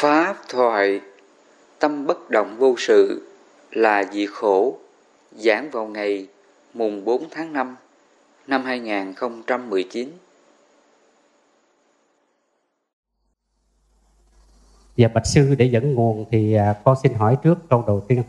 [0.00, 1.00] Pháp thoại
[1.78, 3.28] Tâm bất động vô sự
[3.70, 4.78] là dị khổ
[5.32, 6.26] giảng vào ngày
[6.74, 7.76] mùng 4 tháng 5
[8.46, 10.08] năm 2019.
[14.96, 18.22] Dạ Bạch Sư để dẫn nguồn thì à, con xin hỏi trước câu đầu tiên.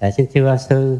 [0.00, 0.98] Dạ, xin thưa Sư,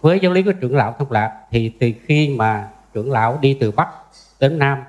[0.00, 3.56] với giáo lý của trưởng lão thông lạc thì từ khi mà trưởng lão đi
[3.60, 3.88] từ Bắc
[4.40, 4.84] đến Nam,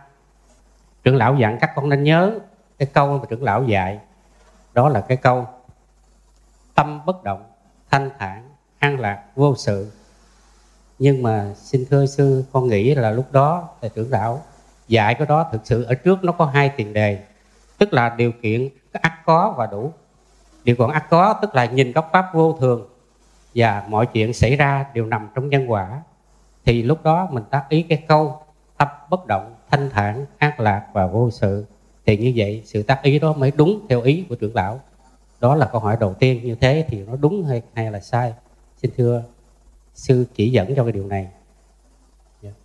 [1.03, 2.39] trưởng lão dặn các con nên nhớ
[2.79, 3.99] cái câu mà trưởng lão dạy,
[4.73, 5.47] đó là cái câu,
[6.75, 7.43] tâm bất động,
[7.91, 9.91] thanh thản, an lạc, vô sự.
[10.99, 14.41] Nhưng mà xin thưa sư, con nghĩ là lúc đó thầy trưởng lão
[14.87, 17.23] dạy cái đó thực sự ở trước nó có hai tiền đề.
[17.77, 19.93] Tức là điều kiện ắt có và đủ.
[20.63, 22.89] Điều kiện ắt có tức là nhìn góc pháp vô thường
[23.55, 26.01] và mọi chuyện xảy ra đều nằm trong nhân quả.
[26.65, 28.41] Thì lúc đó mình tác ý cái câu,
[28.77, 31.65] tâm bất động, thanh thản, an lạc và vô sự
[32.09, 34.81] thì như vậy, sự tác ý đó mới đúng theo ý của trưởng lão.
[35.39, 38.33] Đó là câu hỏi đầu tiên, như thế thì nó đúng hay hay là sai?
[38.77, 39.23] Xin thưa
[39.93, 41.29] sư chỉ dẫn cho cái điều này.
[42.41, 42.55] Yeah.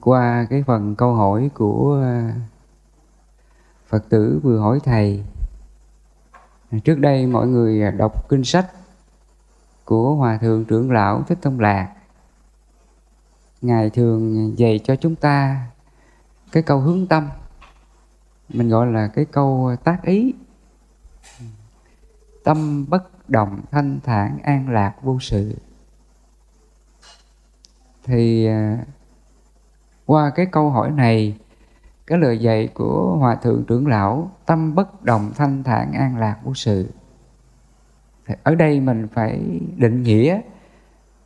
[0.00, 2.34] Qua cái phần câu hỏi của à,
[3.88, 5.22] phật tử vừa hỏi thầy,
[6.84, 8.66] trước đây mọi người đọc kinh sách
[9.84, 11.94] của hòa thượng trưởng lão thích thông lạc.
[13.60, 15.66] Ngài thường dạy cho chúng ta
[16.52, 17.28] cái câu hướng tâm
[18.48, 20.34] mình gọi là cái câu tác ý.
[22.44, 25.54] Tâm bất động, thanh thản, an lạc, vô sự.
[28.04, 28.84] Thì à,
[30.06, 31.38] qua cái câu hỏi này,
[32.06, 36.38] cái lời dạy của hòa thượng trưởng lão, tâm bất động, thanh thản, an lạc,
[36.44, 36.90] vô sự.
[38.26, 40.40] Thì ở đây mình phải định nghĩa,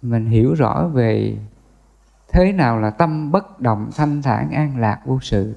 [0.02, 1.36] mình hiểu rõ về
[2.28, 5.54] thế nào là tâm bất động, thanh thản, an lạc, vô sự.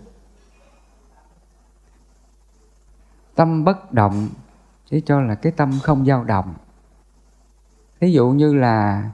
[3.36, 4.30] Tâm bất động
[4.90, 6.54] chỉ cho là cái tâm không dao động.
[8.00, 9.10] Ví dụ như là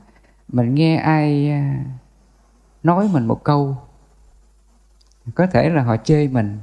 [0.48, 1.86] mình nghe ai à,
[2.84, 3.78] nói mình một câu,
[5.36, 6.59] có thể là họ chê mình,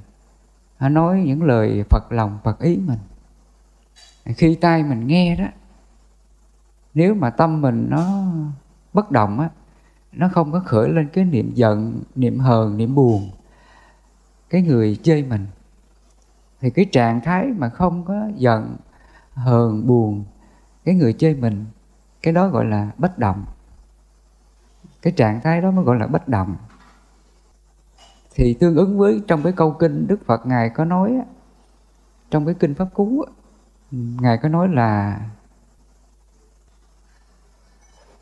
[0.76, 2.98] họ nói những lời phật lòng, phật ý mình.
[4.24, 5.46] Khi tai mình nghe đó,
[6.94, 8.24] nếu mà tâm mình nó
[8.92, 9.48] bất động á,
[10.12, 13.30] nó không có khởi lên cái niệm giận, niệm hờn, niệm buồn,
[14.50, 15.46] cái người chê mình
[16.60, 18.76] thì cái trạng thái mà không có giận,
[19.34, 20.24] hờn, buồn,
[20.84, 21.66] cái người chơi mình,
[22.22, 23.44] cái đó gọi là bất động.
[25.02, 26.56] Cái trạng thái đó mới gọi là bất động.
[28.34, 31.20] Thì tương ứng với trong cái câu kinh đức phật ngài có nói
[32.30, 33.24] trong cái kinh pháp cú
[33.90, 35.20] ngài có nói là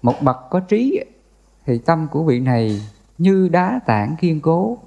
[0.03, 1.05] một bậc có trí
[1.67, 2.81] thì tâm của vị này
[3.19, 4.79] như đá tảng kiên cố,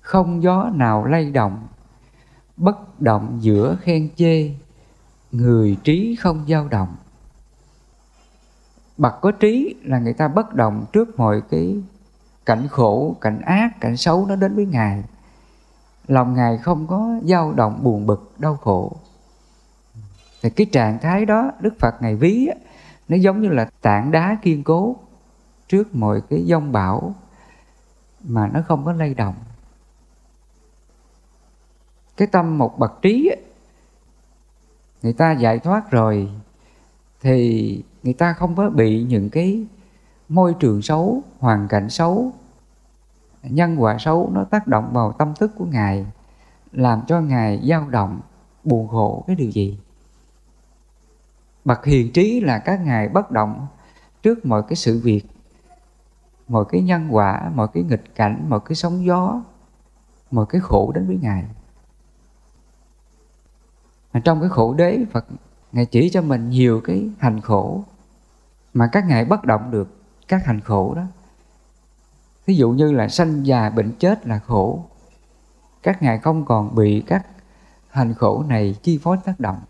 [0.00, 1.66] không gió nào lay động
[2.56, 4.50] bất động giữa khen chê,
[5.32, 6.96] người trí không dao động.
[8.96, 11.76] Bậc có trí là người ta bất động trước mọi cái
[12.46, 15.04] cảnh khổ, cảnh ác, cảnh xấu nó đến với ngài.
[16.08, 18.96] Lòng ngài không có dao động, buồn bực, đau khổ.
[20.42, 22.48] Thì cái trạng thái đó, đức phật ngài ví
[23.08, 24.96] nó giống như là tảng đá kiên cố
[25.68, 27.14] trước mọi cái dông bão
[28.24, 29.34] mà nó không có lay động
[32.16, 33.30] cái tâm một bậc trí
[35.02, 36.28] người ta giải thoát rồi,
[37.20, 39.66] thì người ta không có bị những cái
[40.28, 42.32] môi trường xấu, hoàn cảnh xấu,
[43.42, 46.06] nhân quả xấu nó tác động vào tâm thức của ngài,
[46.72, 48.20] làm cho ngài dao động,
[48.64, 49.78] buồn khổ cái điều gì.
[51.64, 53.66] Bậc hiền trí là các ngài bất động
[54.22, 55.22] trước mọi cái sự việc,
[56.48, 59.42] mọi cái nhân quả, mọi cái nghịch cảnh, mọi cái sóng gió,
[60.30, 61.44] mọi cái khổ đến với ngài
[64.20, 65.26] trong cái khổ đế, Phật,
[65.72, 67.84] Ngài chỉ cho mình nhiều cái hành khổ
[68.74, 69.88] Mà các ngài bất động được,
[70.28, 71.02] các hành khổ đó.
[72.46, 74.84] Ví dụ như là sanh già bệnh chết là khổ.
[75.82, 77.26] Các ngài không còn bị các
[77.88, 79.60] hành khổ này chi phối tác động.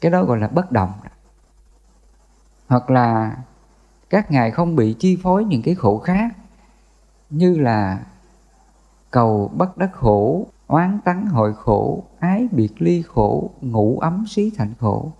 [0.00, 0.92] Cái đó gọi là bất động.
[2.68, 3.36] Hoặc là
[4.10, 6.36] các ngài không bị chi phối những cái khổ khác,
[7.30, 8.00] Như là
[9.10, 14.52] cầu bất đắc khổ oán tắng hội khổ, ái biệt ly khổ, ngủ ấm xí
[14.56, 15.12] thành khổ.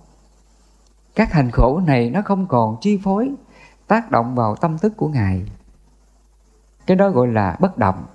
[1.15, 3.35] Các hành khổ này nó không còn chi phối,
[3.87, 5.43] tác động vào tâm thức của ngài.
[6.87, 8.07] Cái đó gọi là bất động.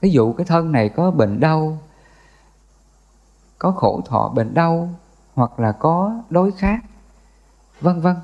[0.00, 1.78] Ví dụ cái thân này có bệnh đau,
[3.58, 4.88] có khổ thọ bệnh đau,
[5.34, 6.80] hoặc là có đối khác,
[7.80, 8.16] vân vân,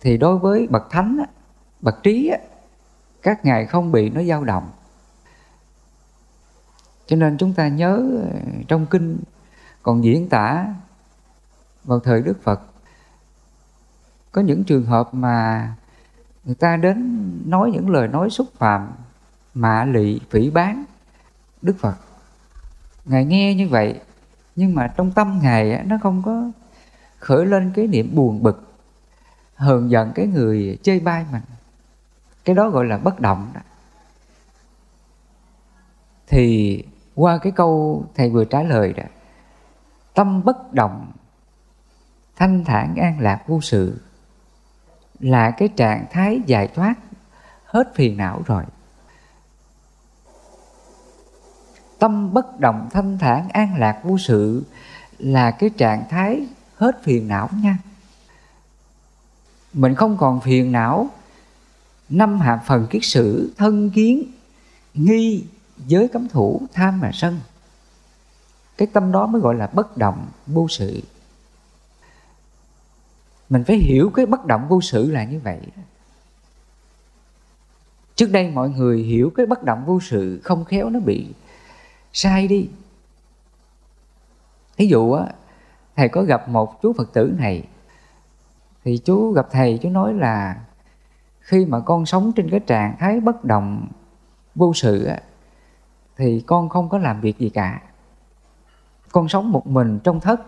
[0.00, 1.18] thì đối với bậc thánh
[1.80, 2.32] bậc trí
[3.22, 4.70] các ngài không bị nó dao động
[7.06, 9.18] cho nên chúng ta nhớ ờ, trong kinh
[9.82, 10.66] còn diễn tả
[11.84, 12.60] vào thời đức phật.
[14.32, 15.72] Có những trường hợp mà
[16.44, 18.92] người ta đến nói những lời nói xúc phạm,
[19.54, 20.84] mạ lị, phỉ bán
[21.62, 21.94] đức phật.
[23.04, 24.00] Ngài nghe như vậy,
[24.56, 26.50] nhưng mà trong tâm ngài nó không có
[27.18, 28.72] khởi lên cái niệm buồn bực,
[29.54, 31.42] hờn giận cái người chơi bai mình.
[32.44, 33.60] Cái đó gọi là bất động đó.
[36.26, 39.04] Thì qua cái câu thầy vừa trả lời đó,
[40.14, 41.12] tâm bất động,
[42.36, 44.00] thanh thản an lạc vô sự
[45.20, 46.94] là cái trạng thái giải thoát
[47.64, 48.64] hết phiền não rồi.
[51.98, 54.64] Tâm bất động, thanh thản, an lạc vô sự
[55.18, 57.78] là cái trạng thái hết phiền não nha.
[59.72, 61.08] Mình không còn phiền não,
[62.08, 64.24] năm hạ phần kiết sử, thân kiến,
[64.94, 65.44] nghi
[65.86, 67.40] giới cấm thủ, tham mà sân.
[68.76, 71.02] Cái tâm đó mới gọi là bất động vô sự.
[73.48, 75.60] Mình phải hiểu cái bất động vô sự là như vậy.
[78.14, 81.26] Trước đây mọi người hiểu cái bất động vô sự không khéo nó bị
[82.12, 82.68] sai đi.
[84.76, 85.26] Thí dụ á,
[85.96, 87.64] thầy có gặp một chú phật tử này,
[88.84, 90.64] thì chú gặp thầy, chú nói là
[91.40, 93.88] khi mà con sống trên cái trạng thái bất động
[94.54, 95.20] vô sự á
[96.16, 97.82] thì con không có làm việc gì cả.
[99.12, 100.40] Con sống một mình trong thất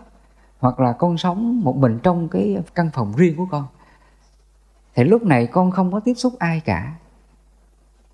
[0.59, 3.67] hoặc là con sống một mình trong cái căn phòng riêng của con
[4.95, 6.95] thì lúc này con không có tiếp xúc ai cả.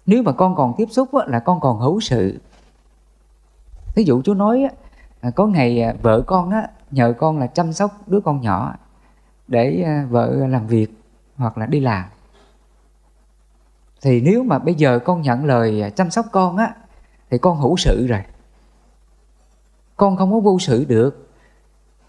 [0.06, 2.40] Nếu mà con còn tiếp xúc á, là con còn hữu sự.
[3.96, 4.70] Thí dụ chú nói á,
[5.22, 8.76] à, có ngày à, vợ con á, nhờ con là chăm sóc đứa con nhỏ
[9.48, 10.88] để à, vợ làm việc
[11.36, 12.06] hoặc là đi làm.
[14.02, 16.76] Thì nếu mà bây giờ con nhận lời chăm sóc con á
[17.32, 18.24] thì con hữu sự rồi.
[19.96, 21.30] Con không có vô sự được.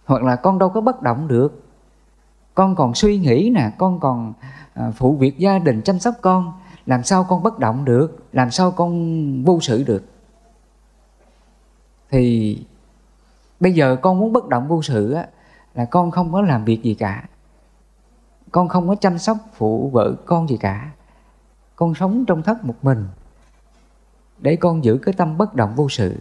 [0.04, 1.62] Hoặc là con đâu có bất động được.
[2.54, 4.32] Con còn suy nghĩ nè, con còn
[4.74, 6.52] à, phụ việc gia đình chăm sóc con.
[6.86, 8.24] Làm sao con bất động được?
[8.32, 10.04] Làm sao con vô sự được?
[12.10, 12.58] Thì
[13.60, 15.26] bây giờ con muốn bất động vô sự á,
[15.75, 17.28] là con không có làm việc gì cả.
[18.52, 20.90] Con không có chăm sóc phụ vợ con gì cả.
[21.76, 23.06] Con sống trong thất một mình
[24.42, 26.16] để con giữ cái tâm bất động vô sự.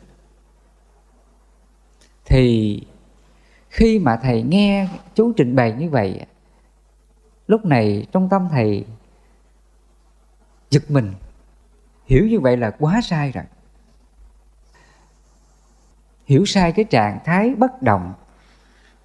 [2.25, 2.83] Thì
[3.69, 6.25] khi mà thầy nghe chú trình bày như vậy,
[7.47, 8.85] lúc này trong tâm thầy
[10.69, 11.13] giật mình,
[12.05, 13.43] hiểu như vậy là quá sai rồi.
[16.25, 18.13] Hiểu sai cái trạng thái bất động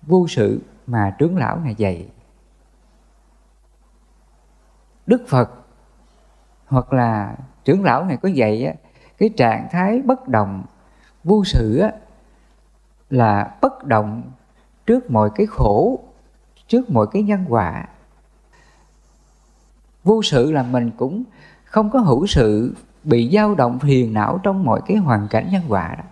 [0.02, 2.08] vô sự mà trướng lão này dạy.
[5.06, 5.50] Đức phật
[6.66, 8.76] hoặc là trưởng lão này có dạy
[9.18, 10.64] cái trạng thái bất động,
[11.24, 11.82] vô sự
[13.10, 14.22] là bất động
[14.86, 16.00] trước mọi cái khổ,
[16.68, 17.86] trước mọi cái nhân quả.
[20.04, 21.22] Vô sự là mình cũng
[21.64, 22.74] không có hữu sự,
[23.04, 26.04] bị dao động phiền não trong mọi cái hoàn cảnh nhân quả đó.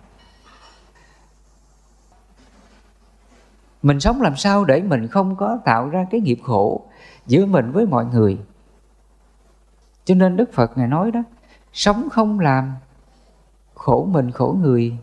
[3.81, 6.81] Mình sống làm sao để mình không có tạo ra cái nghiệp khổ
[7.25, 8.37] giữa mình với mọi người?
[10.05, 11.23] Cho nên đức phật ngài nói đó,
[11.73, 12.73] sống không làm
[13.75, 14.97] khổ mình khổ người,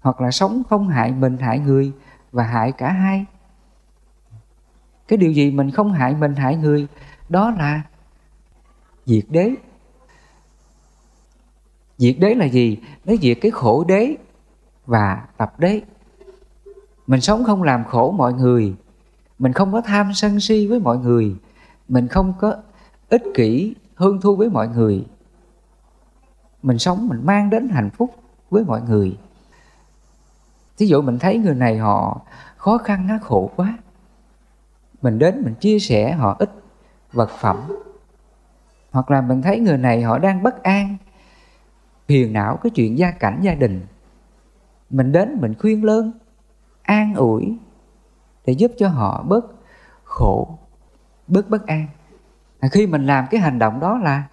[0.00, 1.92] hoặc là sống không hại mình hại người
[2.32, 3.24] và hại cả hai.
[5.08, 6.86] Cái điều gì mình không hại mình hại người,
[7.28, 7.82] đó là
[9.06, 9.54] diệt đế.
[11.98, 12.78] Diệt đế là gì?
[13.04, 14.16] Nó diệt cái khổ đế
[14.86, 15.82] và tập đế.
[17.06, 18.74] Mình sống không làm khổ mọi người,
[19.38, 21.36] mình không có tham sân si với mọi người,
[21.88, 22.56] mình không có
[23.08, 25.04] ích kỷ, hương thu với mọi người
[26.62, 28.14] mình sống mình mang đến hạnh phúc
[28.50, 29.18] với mọi người.
[30.78, 32.20] Thí dụ mình thấy người này họ
[32.56, 33.78] khó khăn nó khổ quá.
[35.02, 36.50] Mình đến mình chia sẻ họ ít
[37.12, 37.56] vật phẩm.
[38.90, 40.96] Hoặc là mình thấy người này họ đang bất an
[42.08, 43.86] phiền não cái chuyện gia cảnh gia đình.
[44.90, 46.12] Mình đến mình khuyên lơn
[46.82, 47.58] an ủi
[48.46, 49.44] để giúp cho họ bớt
[50.04, 50.58] khổ
[51.26, 51.86] bớt bất an.
[52.60, 54.24] À, khi mình làm cái hành động đó là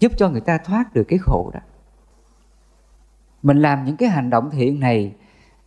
[0.00, 1.60] giúp cho người ta thoát được cái khổ đó.
[3.42, 5.14] Mình làm những cái hành động thiện này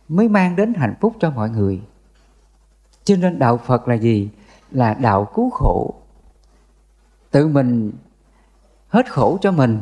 [0.08, 1.82] mới mang đến hạnh phúc cho mọi người.
[3.04, 4.30] Cho nên đạo phật là gì?
[4.70, 5.94] Là đạo cứu khổ.
[7.30, 7.92] Tự mình
[8.88, 9.80] hết khổ cho mình.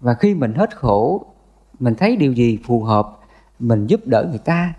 [0.00, 1.26] Và khi mình hết khổ,
[1.78, 3.18] mình thấy điều gì phù hợp,
[3.58, 4.74] mình giúp đỡ người ta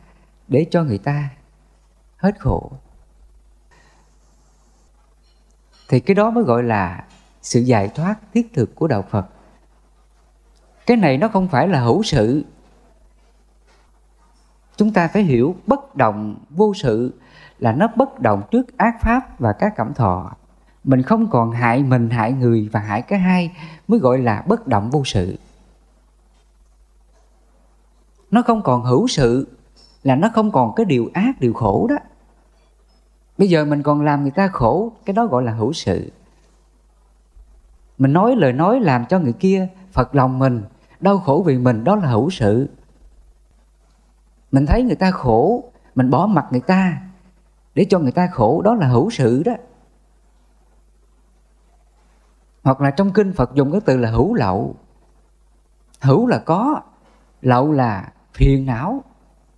[0.48, 1.30] để cho người ta
[2.18, 2.72] hết khổ.
[5.90, 7.06] Thì cái đó mới gọi là
[7.42, 9.26] sự giải thoát thiết thực của đạo phật.
[10.86, 12.44] Cái này nó không phải là hữu sự.
[14.78, 17.14] Chúng ta phải hiểu bất động vô sự
[17.60, 20.32] là nó bất động trước ác pháp và các cảm thọ.
[20.84, 23.52] Mình không còn hại mình, hại người và hại cái hai
[23.88, 25.38] mới gọi là bất động vô sự.
[28.32, 29.48] Nó không còn hữu sự
[30.04, 31.96] là nó không còn cái điều ác, điều khổ đó.
[33.38, 36.12] Bây giờ mình còn làm người ta khổ, cái đó gọi là hữu sự
[38.02, 40.64] mình nói lời nói làm cho người kia phật lòng mình,
[41.00, 42.70] đau khổ vì mình, đó là hữu sự.
[44.52, 45.64] Mình thấy người ta khổ,
[45.96, 47.02] mình bỏ mặt người ta
[47.76, 49.54] để cho người ta khổ, đó là hữu sự đó.
[52.64, 54.76] Hoặc là trong kinh phật dùng cái từ là hữu lậu.
[56.02, 56.82] Hữu là có,
[57.42, 59.04] lậu là phiền não.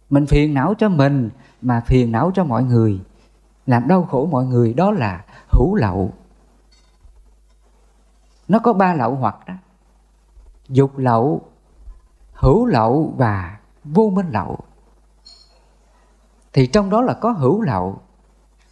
[0.09, 1.29] Mình phiền não cho mình
[1.62, 3.01] mà phiền não cho mọi người.
[3.65, 6.13] Làm đau khổ mọi người, đó là hữu lậu
[8.53, 9.53] nó có ba lậu hoặc đó.
[10.69, 11.41] Dục lậu,
[12.33, 14.60] hữu lậu và vô minh lậu.
[16.53, 18.01] Thì trong đó là có hữu lậu.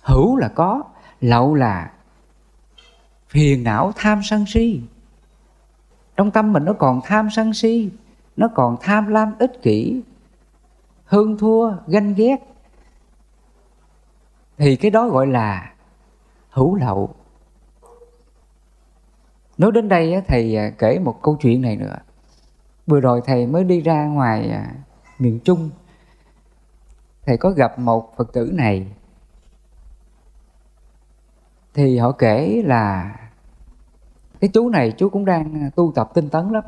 [0.01, 0.83] Hữu là có,
[1.21, 1.91] lậu là
[3.27, 4.81] phiền não tham sân si.
[6.15, 7.91] Trong tâm mình nó còn tham sân si,
[8.37, 10.01] nó còn tham lam ích kỷ,
[11.05, 12.37] hương thua, ganh ghét.
[14.57, 15.73] Thì cái đó gọi là
[16.49, 17.15] hữu lậu
[19.61, 21.95] nói đến đây thầy à, kể một câu chuyện này nữa.
[22.87, 24.71] Vừa rồi thầy mới đi ra ngoài à,
[25.19, 25.69] miền trung.
[27.25, 28.87] Thầy có gặp một phật tử này.
[31.73, 33.15] Thì họ kể là
[34.39, 36.63] cái chú này, chú cũng đang à, tu tập tinh tấn lắm.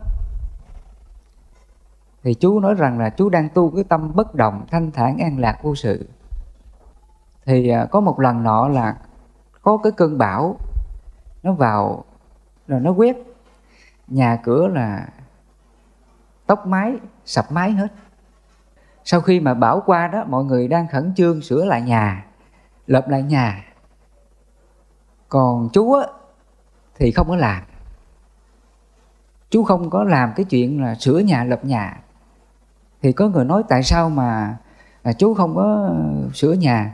[2.24, 5.40] Thì chú nói rằng là chú đang tu cái tâm bất động, thanh thản, an
[5.40, 6.10] lạc, vô sự.
[7.46, 8.98] Thì có một lần nọ là
[9.62, 10.58] có cái cơn bão,
[11.44, 12.06] nó vào
[12.68, 13.18] rồi nó quét.
[14.08, 15.08] Nhà cửa là
[16.46, 17.88] tóc mái, sập mái hết.
[19.04, 22.26] Sau khi mà bão qua đó, mọi người đang khẩn trương sửa lại nhà
[22.88, 23.66] lợp lại nhà.
[25.30, 26.08] Còn chú á,
[26.96, 27.64] thì không có làm.
[29.50, 32.00] Chú không có làm cái chuyện là sửa nhà, lập nhà.
[33.02, 34.58] Thì có người nói tại sao mà
[35.04, 35.96] là chú không có
[36.34, 36.94] sửa nhà?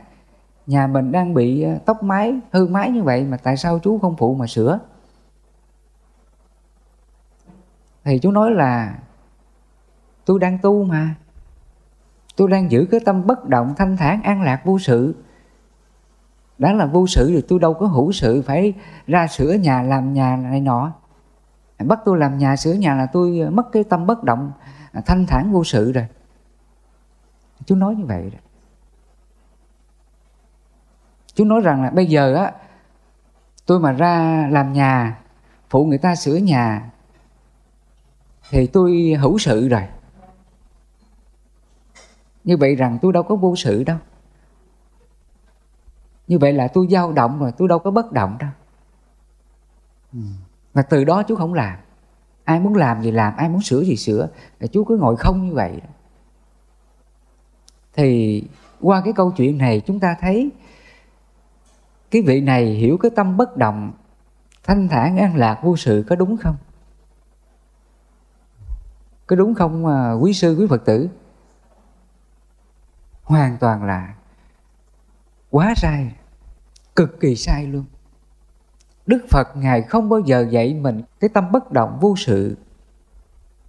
[0.66, 3.98] Nhà mình đang bị à, tóc mái, hư mái như vậy mà tại sao chú
[3.98, 4.78] không phụ mà sửa?
[8.04, 8.98] Thì chú nói là,
[10.24, 11.14] tôi đang tu mà.
[12.36, 15.14] Tôi đang giữ cái tâm bất động, thanh thản, an lạc vô sự.
[16.58, 18.74] Đã là vô sự thì tôi đâu có hữu sự, phải
[19.06, 20.92] ra sửa nhà, làm nhà này nọ.
[21.78, 24.52] Bắt tôi làm nhà, sửa nhà là tôi mất cái tâm bất động,
[25.06, 26.06] thanh thản vô sự rồi.
[27.64, 28.40] Chú nói như vậy rồi
[31.40, 32.52] chú nói rằng là bây giờ á,
[33.66, 35.18] tôi mà ra làm nhà,
[35.70, 36.90] phụ người ta sửa nhà
[38.50, 39.82] thì tôi hữu sự rồi.
[42.44, 43.98] Như vậy rằng tôi đâu có vô sự đâu.
[46.26, 48.50] Như vậy là tôi dao động rồi tôi đâu có bất động đâu.
[50.72, 51.78] Và từ đó chú không làm.
[52.44, 54.28] Ai muốn làm gì làm ai muốn sửa gì sửa.
[54.60, 55.80] Là chú cứ ngồi không như vậy.
[57.92, 58.42] Thì
[58.80, 60.50] qua cái câu chuyện này chúng ta thấy
[62.10, 63.92] cái vị này hiểu cái tâm bất động
[64.64, 66.56] thanh thản an lạc vô sự có đúng không
[69.30, 71.08] có đúng không mà quý sư, quý phật tử?
[73.22, 74.14] Hoàn toàn là
[75.50, 76.14] quá sai,
[76.96, 77.84] cực kỳ sai luôn.
[79.06, 82.56] Đức phật ngài không bao giờ dạy mình cái tâm bất động vô sự,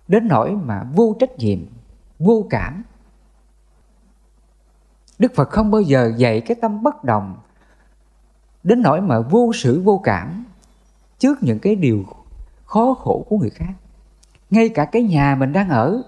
[0.08, 1.60] đến nỗi mà vô trách nhiệm,
[2.20, 2.84] vô cảm.
[5.20, 7.38] Đức phật không bao giờ dạy cái tâm bất động,
[8.64, 10.46] đến nỗi mà vô sự, vô cảm
[11.20, 12.06] trước những cái điều
[12.66, 13.74] khó khổ của người khác
[14.52, 16.04] ngay cả cái nhà mình đang ở,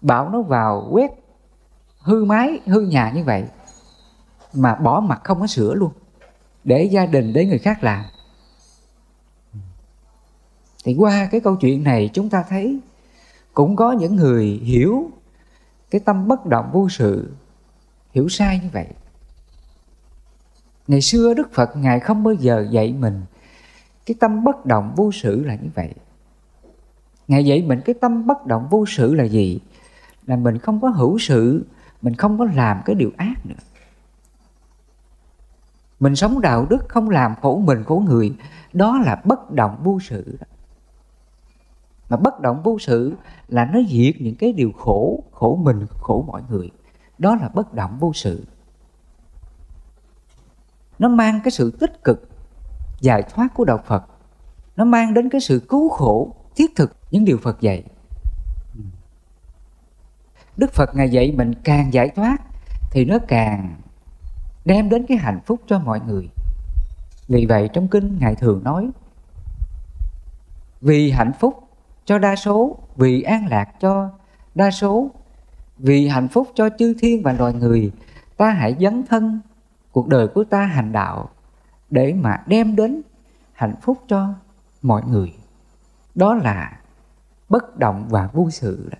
[0.00, 1.10] bảo nó vào quét
[1.98, 3.44] hư mái, hư nhà như vậy,
[4.54, 5.92] mà bỏ mặt không có sửa luôn,
[6.64, 8.04] để gia đình, để người khác làm.
[10.84, 12.80] Thì qua cái câu chuyện này chúng ta thấy
[13.54, 15.10] cũng có những người hiểu
[15.90, 17.32] cái tâm bất động vô sự,
[18.12, 18.86] hiểu sai như vậy.
[20.86, 23.22] Ngày xưa đức phật ngài không bao giờ dạy mình
[24.06, 25.94] cái tâm bất động vô sự là như vậy
[27.28, 29.60] ngày vậy mình, cái tâm bất động vô sự là gì?
[30.26, 31.66] Là mình không có hữu sự,
[32.02, 33.54] mình không có làm cái điều ác nữa.
[36.00, 38.34] Mình sống đạo đức không làm khổ mình, khổ người,
[38.72, 40.46] đó là bất động vô sự đó.
[42.08, 43.14] mà bất động vô sự
[43.48, 46.70] là nó diệt những cái điều khổ khổ mình, khổ mọi người.
[47.18, 48.46] Đó là bất động vô sự.
[50.98, 52.28] Nó mang cái sự tích cực,
[53.00, 54.04] giải thoát của đạo phật.
[54.76, 57.82] Nó mang đến cái sự cứu khổ, thiết thực những điều phật dạy.
[60.56, 62.36] Đức phật ngài dạy mình càng giải thoát
[62.90, 63.74] thì nó càng
[64.64, 66.28] đem đến cái hạnh phúc cho mọi người.
[67.28, 68.90] Vì vậy trong kinh ngài thường nói,
[70.80, 71.68] vì hạnh phúc
[72.04, 74.10] cho đa số, vì an lạc cho
[74.54, 75.10] đa số,
[75.78, 77.92] vì hạnh phúc cho chư thiên và loài người,
[78.36, 79.40] ta hãy dấn thân
[79.92, 81.28] cuộc đời của ta hành đạo
[81.90, 83.02] để mà đem đến
[83.52, 84.34] hạnh phúc cho
[84.82, 85.32] mọi người.
[86.14, 86.81] Đó là
[87.52, 88.98] bất động và vô sự đó.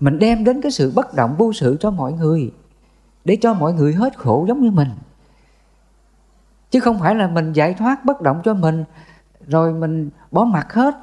[0.00, 2.52] mình đem đến cái sự bất động vô sự cho mọi người,
[3.24, 4.88] để cho mọi người hết khổ giống như mình.
[6.70, 8.84] Chứ không phải là mình giải thoát bất động cho mình,
[9.46, 10.94] rồi mình bỏ mặt hết,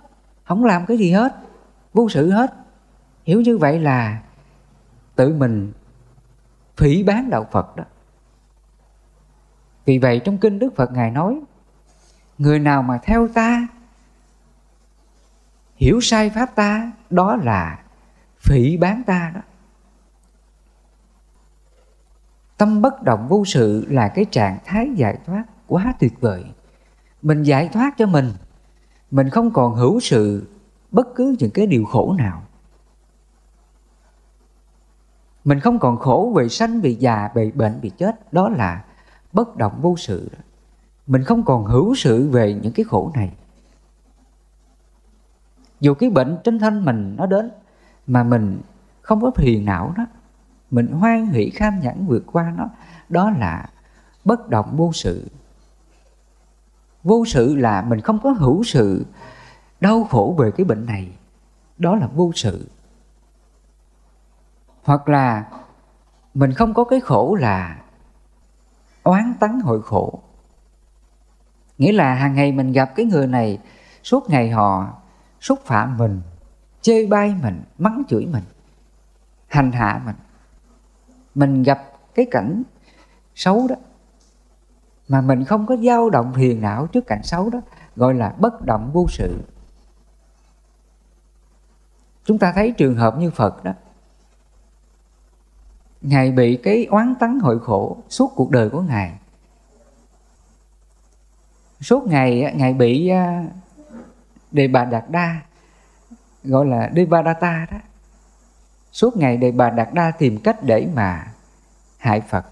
[0.44, 1.36] không làm cái gì hết,
[1.94, 2.54] vô sự hết.
[3.24, 4.22] Hiểu như vậy là
[5.16, 5.72] tự mình
[6.78, 7.84] phỉ bán đạo phật đó.
[9.86, 11.42] Vì vậy trong kinh đức phật ngài nói,
[12.38, 13.68] người nào mà theo ta
[15.76, 17.84] hiểu sai pháp ta, đó là
[18.40, 19.42] phỉ bán ta đó.
[22.58, 26.44] Tâm bất động vô sự là cái trạng thái giải thoát quá tuyệt vời.
[27.22, 28.34] Mình giải thoát cho mình
[29.12, 30.48] mình không còn hữu sự
[30.92, 32.42] bất cứ những cái điều khổ nào.
[35.44, 38.84] Mình không còn khổ về sanh bị già về bệnh bị chết, đó là
[39.34, 40.30] bất động vô sự.
[41.08, 43.32] Mình không còn hữu sự về những cái khổ này
[45.80, 47.52] dù cái bệnh trên thân mình nó đến,
[48.08, 48.62] mà mình
[49.02, 50.06] không có phiền não đó,
[50.72, 52.70] mình hoan hỷ kham nhẫn vượt qua nó,
[53.10, 53.70] đó là
[54.26, 55.28] bất động vô sự.
[57.04, 59.06] Vô sự là mình không có hữu sự
[59.82, 61.12] đau khổ về cái bệnh này,
[61.78, 62.70] đó là vô sự.
[64.84, 65.46] Hoặc là
[66.34, 67.82] mình không có cái khổ là
[69.04, 70.20] oán tắng hội khổ.
[71.78, 73.60] Nghĩa là hàng ngày mình gặp cái người này,
[74.04, 74.94] suốt ngày họ
[75.42, 76.22] xúc phạm mình,
[76.82, 78.44] chê bai mình, mắng chửi mình,
[79.48, 80.16] hành hạ mình.
[81.36, 82.64] Mình gặp cái cảnh
[83.36, 83.76] xấu đó,
[85.08, 87.62] mà mình không có dao động thiền não trước cảnh xấu đó,
[87.96, 89.42] gọi là bất động vô sự.
[92.26, 93.72] Chúng ta thấy trường hợp như phật đó,
[96.02, 99.20] ngài bị cái oán tắng hội khổ suốt cuộc đời của ngài.
[101.82, 103.46] Suốt ngày ngài bị à,
[104.56, 105.42] đề bà đạt đa
[106.44, 107.34] gọi là đề bà đa
[107.72, 107.78] đó.
[108.92, 111.28] Suốt ngày đề bà đạt đa tìm cách để mà
[111.98, 112.46] hại phật.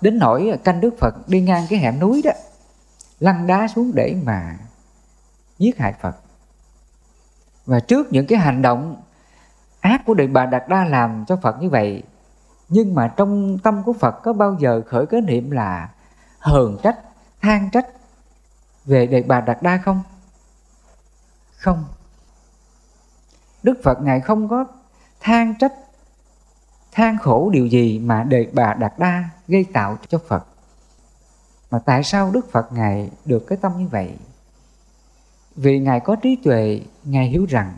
[0.00, 2.30] Đến nỗi canh đức phật đi ngang cái hẻm núi đó,
[3.20, 4.56] lăn đá xuống để mà
[5.58, 6.16] giết hại phật.
[7.66, 9.02] Và trước những cái hành động
[9.80, 12.02] ác của đề bà đạt đa làm cho phật như vậy,
[12.68, 15.88] nhưng mà trong tâm của phật có bao giờ khởi cái niệm là
[16.38, 16.98] hờn trách,
[17.40, 17.86] than trách
[18.84, 20.02] về đề bà đạt đa không?
[21.62, 21.84] Không?
[23.62, 24.64] Đức phật ngài không có
[25.20, 25.72] than trách,
[26.92, 30.46] than khổ điều gì mà đề, bà đạt đa gây tạo cho phật.
[31.70, 34.16] Mà tại sao đức phật ngài được cái tâm như vậy?
[35.56, 37.76] Vì ngài có trí tuệ, ngài hiểu rằng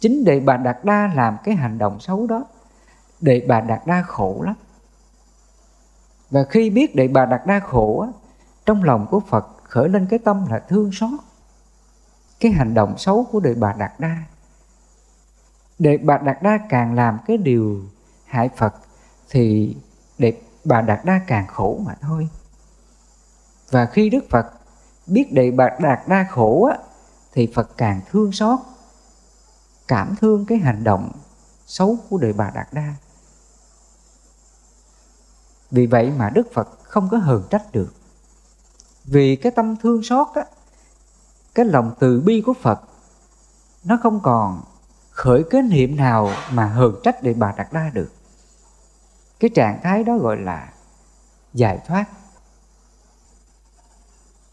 [0.00, 2.44] chính đề bà đạt đa làm cái hành động xấu đó,
[3.20, 4.54] đề bà đạt đa khổ lắm.
[6.30, 8.06] Và khi biết đệ bà đạt đa khổ
[8.66, 11.20] trong lòng của phật khởi lên cái tâm là thương xót
[12.40, 14.16] cái hành động xấu của đệ bà đạt đa.
[15.78, 17.82] Đệ bà đạt đa càng làm cái điều
[18.26, 18.74] hại phật
[19.30, 19.76] thì
[20.18, 22.28] đệ bà đạt đa càng khổ mà thôi.
[23.70, 24.46] Và khi đức phật
[25.06, 26.78] biết đệ bà đạt đa khổ á,
[27.32, 28.58] thì phật càng thương xót
[29.88, 31.12] cảm thương cái hành động
[31.66, 32.94] xấu của đệ bà đạt đa.
[35.70, 37.94] Vì vậy mà đức phật không có hờn trách được.
[39.04, 40.44] Vì cái tâm thương xót á
[41.58, 42.80] cái lòng từ bi của phật,
[43.84, 44.62] nó không còn
[45.10, 48.12] khởi cái niệm nào mà hờn trách để bà đặt ra được.
[49.40, 50.72] Cái trạng thái đó gọi là
[51.54, 52.04] giải thoát.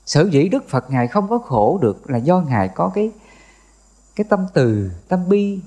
[0.05, 3.11] Sở dĩ đức phật ngài không có khổ được là do ngài có cái
[4.15, 5.59] cái tâm từ, tâm bi,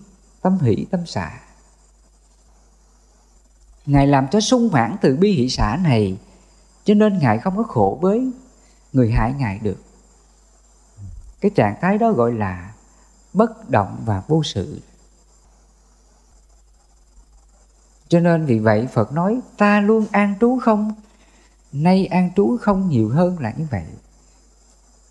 [0.42, 1.40] tâm hỷ, tâm xả.
[3.87, 6.18] Ngài làm cho sung mãn từ bi hỷ xả này,
[6.85, 8.31] cho nên ngài không có khổ với
[8.92, 9.88] người hại ngài được
[11.40, 12.74] cái trạng thái đó gọi là
[13.33, 14.81] bất động và vô sự.
[18.09, 20.94] Cho nên vì vậy phật nói, ta luôn an trú không?
[21.72, 23.85] Nay an trú không nhiều hơn là như vậy.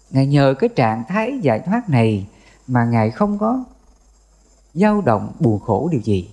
[0.09, 2.27] Ngài nhờ cái trạng thái giải thoát này
[2.67, 3.63] mà ngài không có
[4.73, 6.29] dao động buồn khổ điều gì.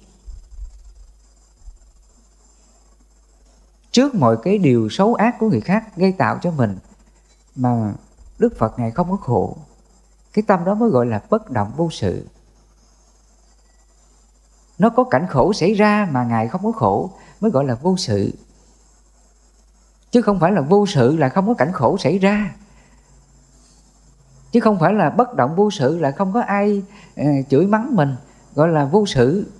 [3.90, 6.78] Trước mọi cái điều xấu ác của người khác gây tạo cho mình
[7.56, 7.94] mà
[8.38, 9.56] đức phật ngài không có khổ
[10.34, 12.26] cái tâm đó mới gọi là bất động vô sự.
[14.78, 17.96] Nó có cảnh khổ xảy ra mà ngài không có khổ mới gọi là vô
[17.96, 18.32] sự.
[20.10, 22.54] Chứ không phải là vô sự là không có cảnh khổ xảy ra.
[24.52, 26.82] Chứ không phải là bất động vô sự là không có ai
[27.20, 28.16] uh, chửi mắng mình
[28.54, 29.52] gọi là vô sự.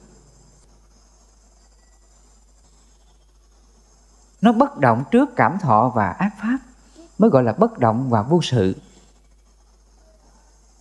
[4.41, 6.59] Nó bất động trước cảm thọ và ác pháp
[7.19, 8.77] mới gọi là bất động và vô sự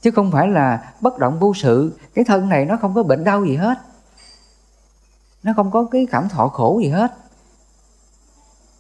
[0.04, 1.98] chứ không phải là bất động vô sự.
[2.14, 3.78] Cái thân này nó không có bệnh đau gì hết.
[5.44, 7.14] Nó không có cái cảm thọ khổ gì hết.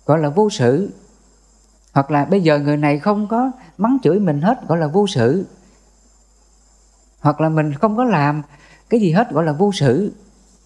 [0.05, 0.93] Gọi là vô sự.
[1.93, 5.07] Hoặc là bây giờ người này không có mắng chửi mình hết, gọi là vô
[5.07, 5.47] sự.
[7.19, 8.41] Hoặc là mình không có làm
[8.89, 10.13] cái gì hết, gọi là vô sự.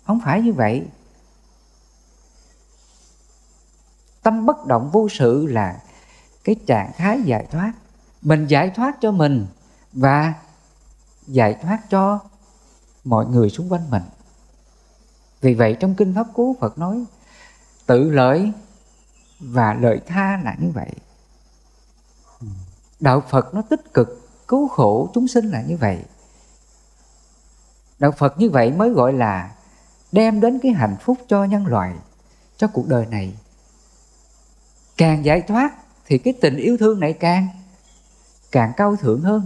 [0.05, 0.87] Không phải như vậy.
[4.23, 5.81] Tâm bất động vô sự là
[6.43, 7.73] cái trạng thái giải thoát.
[8.21, 9.45] Mình giải thoát cho mình
[9.93, 10.33] và
[11.27, 12.19] giải thoát cho
[13.03, 14.03] mọi người xung quanh mình.
[15.41, 17.05] Vì vậy trong kinh pháp cú, phật nói,
[17.85, 18.51] tự lợi
[19.39, 20.91] và lợi tha là như vậy.
[22.99, 26.03] Đạo phật nó tích cực, cứu khổ chúng sinh là như vậy.
[27.99, 29.55] Đạo phật như vậy mới gọi là
[30.11, 31.95] đem đến cái hạnh phúc cho nhân loại,
[32.57, 33.33] cho cuộc đời này.
[34.97, 35.73] Càng giải thoát
[36.05, 37.47] thì cái tình yêu thương này càng
[38.51, 39.45] càng cao thượng hơn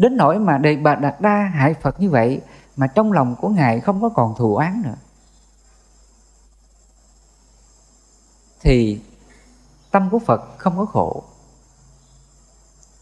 [0.00, 2.40] đến nỗi mà đề bà đạt đa hại phật như vậy,
[2.76, 4.94] mà trong lòng của ngài không có còn thù oán nữa.
[8.60, 9.00] Thì
[9.90, 11.24] tâm của phật không có khổ.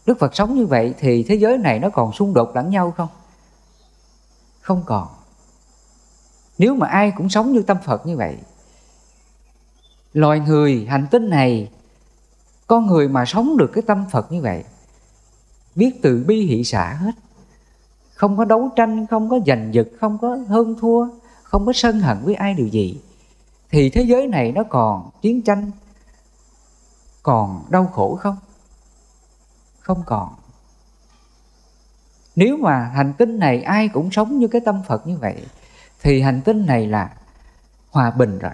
[0.05, 2.93] Đức phật sống như vậy thì thế giới này nó còn xung đột lẫn nhau
[2.97, 3.09] không?
[4.61, 5.07] Không còn.
[6.57, 8.37] Nếu mà ai cũng sống như tâm phật như vậy,
[10.13, 11.71] loài người hành tinh này,
[12.67, 14.63] con người mà sống được cái tâm phật như vậy
[15.75, 17.11] biết từ bi hỷ xả hết.
[18.13, 21.07] Không có đấu tranh, không có giành giật, không có hơn thua,
[21.43, 23.01] không có sân hận với ai điều gì,
[23.69, 25.71] thì thế giới này nó còn chiến tranh,
[27.23, 28.37] còn đau khổ không?
[29.79, 30.29] Không còn.
[32.35, 35.45] Nếu mà hành tinh này ai cũng sống như cái tâm phật như vậy,
[36.01, 37.13] thì hành tinh này là
[37.89, 38.53] hòa bình rồi.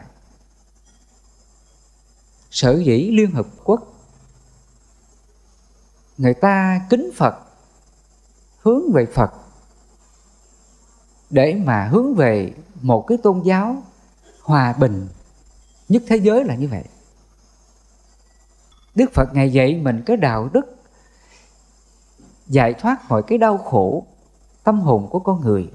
[2.51, 3.94] Sở dĩ liên hợp quốc
[6.17, 7.35] người ta kính phật,
[8.61, 9.31] hướng về phật,
[11.29, 13.83] để mà hướng về một cái tôn giáo
[14.41, 15.07] hòa bình
[15.89, 16.83] nhất thế giới là như vậy.
[18.95, 20.75] Đức phật ngày dạy mình cái đạo đức
[22.47, 24.05] giải thoát mọi cái đau khổ
[24.63, 25.71] tâm hồn của con người.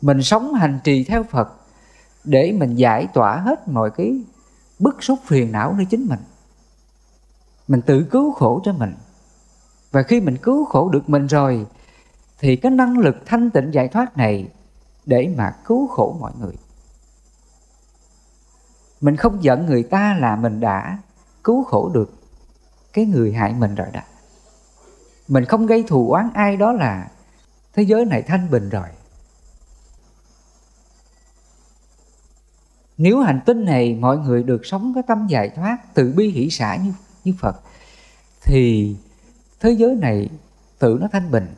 [0.00, 1.48] Mình sống hành trì theo phật
[2.24, 4.22] để mình giải tỏa hết mọi cái
[4.78, 6.20] bức xúc phiền não nơi chính mình
[7.68, 8.94] mình tự cứu khổ cho mình.
[9.90, 11.66] Và khi mình cứu khổ được mình rồi,
[12.38, 14.48] thì cái năng lực thanh tịnh giải thoát này
[15.06, 16.54] để mà cứu khổ mọi người.
[19.00, 20.98] Mình không giận người ta là mình đã
[21.44, 22.12] cứu khổ được
[22.92, 24.00] cái người hại mình rồi đó.
[25.28, 27.10] Mình không gây thù oán ai đó là
[27.74, 28.88] thế giới này thanh bình rồi.
[32.98, 36.50] Nếu hành tinh này mọi người được sống cái tâm giải thoát, từ bi hỷ
[36.50, 36.92] xả như
[37.28, 37.56] như Phật,
[38.42, 38.96] thì
[39.60, 40.28] thế giới này
[40.78, 41.54] tự nó thanh bình,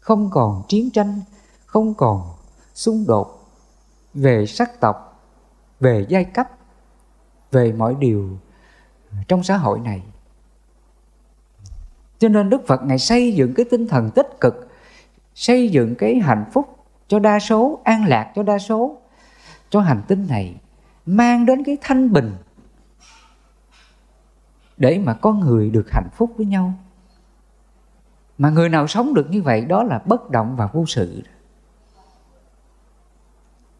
[0.00, 1.20] không còn chiến tranh,
[1.66, 2.22] không còn
[2.74, 3.40] xung đột
[4.14, 5.26] về sắc tộc,
[5.80, 6.48] về giai cấp,
[7.50, 8.38] về mọi điều
[9.28, 10.02] trong xã hội này.
[12.18, 14.68] Cho nên đức phật ngài xây dựng cái tinh thần tích cực,
[15.34, 18.98] xây dựng cái hạnh phúc cho đa số, an lạc cho đa số,
[19.70, 20.54] cho hành tinh này,
[21.06, 22.36] mang đến cái thanh bình
[24.76, 26.74] để mà con người được hạnh phúc với nhau.
[28.38, 31.22] Mà người nào sống được như vậy, đó là bất động và vô sự.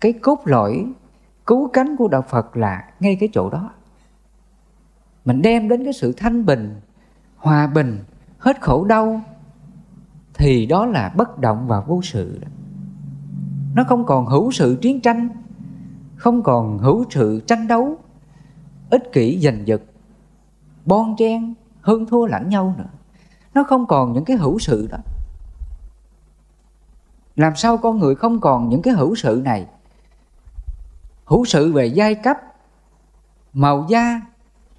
[0.00, 0.86] Cái cốt lõi
[1.46, 3.70] cứu cánh của đạo phật là ngay cái chỗ đó.
[5.24, 6.80] Mình đem đến cái sự thanh bình,
[7.36, 7.98] hòa bình,
[8.38, 9.20] hết khổ đau,
[10.34, 12.40] thì đó là bất động và vô sự.
[13.74, 15.28] Nó không còn hữu sự chiến tranh,
[16.16, 17.98] không còn hữu sự tranh đấu,
[18.90, 19.82] ích kỷ giành giật
[20.86, 22.90] bon chen, hơn thua lẫn nhau nữa.
[23.54, 24.98] Nó không còn những cái hữu sự đó.
[27.36, 29.66] Làm sao con người không còn những cái hữu sự này?
[31.24, 32.38] Hữu sự về giai cấp,
[33.52, 34.20] màu da,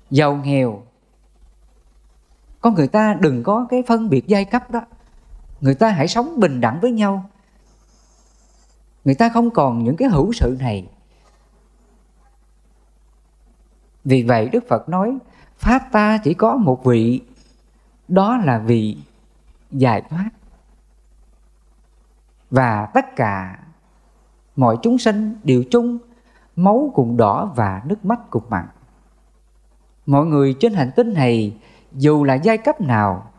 [0.09, 0.83] giàu nghèo.
[2.61, 4.81] Con người ta đừng có cái phân biệt giai cấp đó.
[5.61, 7.29] Người ta hãy sống bình đẳng với nhau.
[9.05, 10.87] Người ta không còn những cái hữu sự này.
[14.03, 15.17] Vì vậy đức phật nói
[15.57, 17.21] pháp ta chỉ có một vị,
[18.07, 18.97] đó là vị
[19.71, 20.29] giải thoát.
[22.49, 23.59] Và tất cả
[24.55, 25.97] mọi chúng sinh đều chung
[26.55, 28.65] máu cùng đỏ và nước mắt cùng mặn.
[30.05, 31.57] Mọi người trên hành tinh này,
[31.91, 33.31] dù là giai cấp nào,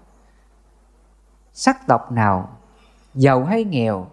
[1.53, 2.49] sắc tộc nào,
[3.15, 4.07] giàu hay nghèo,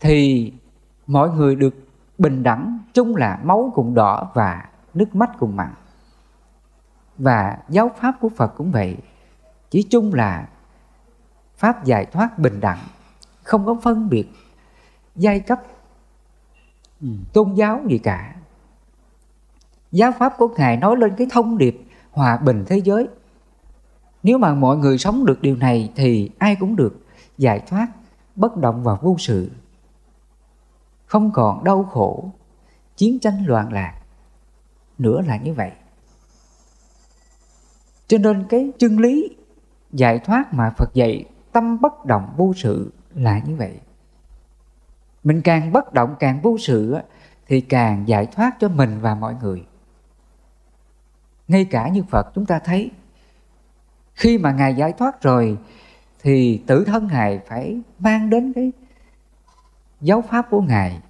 [0.00, 0.52] thì
[1.06, 1.74] mọi người được
[2.18, 5.74] bình đẳng chung là máu cùng đỏ và nước mắt cùng mặn
[7.18, 8.96] và giáo pháp của phật cũng vậy.
[9.70, 10.48] Chỉ chung là
[11.56, 12.78] pháp giải thoát bình đẳng
[13.42, 14.30] không có phân biệt
[15.16, 15.62] giai cấp
[17.00, 17.08] ừ.
[17.32, 18.36] tôn giáo gì cả.
[19.92, 23.08] Giáo pháp của ngài nói lên cái thông điệp hòa bình thế giới.
[24.22, 27.06] Nếu mà mọi người sống được điều này thì ai cũng được
[27.38, 27.86] giải thoát
[28.36, 29.50] bất động và vô sự.
[31.06, 32.30] Không còn đau khổ
[32.96, 33.94] chiến tranh loạn lạc.
[34.98, 35.72] Nữa là như vậy
[38.06, 39.36] cho nên cái chân lý
[39.92, 43.80] giải thoát mà phật dạy, tâm bất động vô sự là như vậy.
[45.24, 46.96] Mình càng bất động, càng vô sự
[47.46, 49.66] thì càng giải thoát cho mình và mọi người.
[51.48, 52.90] Ngay cả như phật chúng ta thấy,
[54.14, 55.58] khi mà ngài giải thoát rồi,
[56.22, 58.72] thì tự thân ngài phải mang đến cái
[60.00, 61.00] giáo pháp của ngài,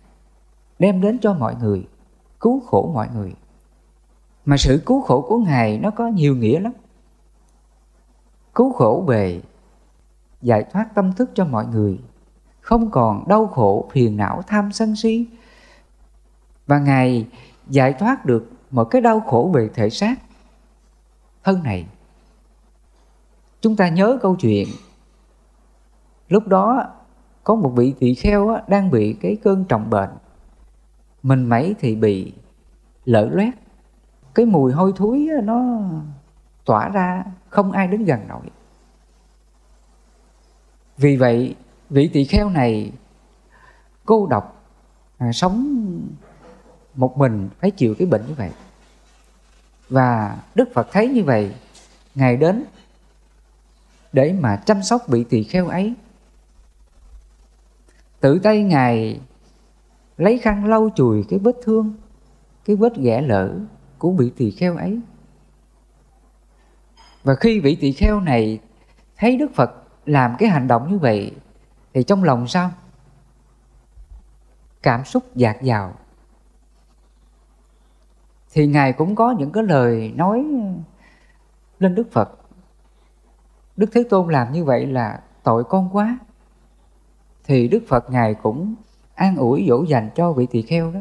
[0.79, 1.87] đem đến cho mọi người,
[2.41, 3.35] cứu khổ mọi người.
[4.45, 6.73] Mà sự cứu khổ của ngài nó có nhiều nghĩa lắm
[8.57, 9.43] cứu khổ về,
[10.43, 12.01] giải thoát tâm thức cho mọi người,
[12.61, 15.27] không còn đau khổ phiền não tham sân si.
[16.67, 17.27] Và ngài
[17.69, 20.15] giải thoát được một cái đau khổ về thể xác.
[21.45, 21.87] Thân này,
[23.61, 24.69] chúng ta nhớ câu chuyện,
[26.29, 26.87] lúc đó
[27.45, 30.11] có một vị tỳ kheo đang bị cái cơn trọng bệnh.
[31.23, 32.33] Mình mấy thì bị
[33.05, 33.55] lở loét.
[34.35, 35.81] Cái mùi hôi thối nó
[36.67, 38.47] tỏa ra không ai đến gần nổi.
[40.97, 41.57] Vì vậy
[41.91, 42.93] vị tỳ kheo này
[44.05, 44.65] cô độc
[45.19, 45.77] à, sống
[46.95, 48.51] một mình phải chịu cái bệnh như vậy.
[49.89, 51.55] Và đức phật thấy như vậy
[52.15, 52.65] ngài đến
[54.13, 55.95] để mà chăm sóc vị tỳ kheo ấy.
[58.21, 59.21] Tự tay ngài
[60.17, 61.95] lấy khăn lau chùi cái vết thương
[62.65, 63.59] cái vết ghẻ lở
[63.99, 65.01] của vị tỳ kheo ấy
[67.27, 68.61] và khi vị tỳ kheo này
[69.17, 69.71] thấy đức phật
[70.05, 71.33] làm cái hành động như vậy,
[71.95, 72.71] thì trong lòng sao?
[74.83, 75.95] Cảm xúc dạt dào.
[78.53, 80.45] Thì ngài cũng có những cái lời nói
[81.79, 82.39] lên đức phật.
[83.77, 86.19] Đức thế tôn làm như vậy là tội con quá.
[87.45, 88.75] Thì đức phật ngài cũng
[89.15, 91.01] an ủi dỗ dành cho vị tỳ kheo đó.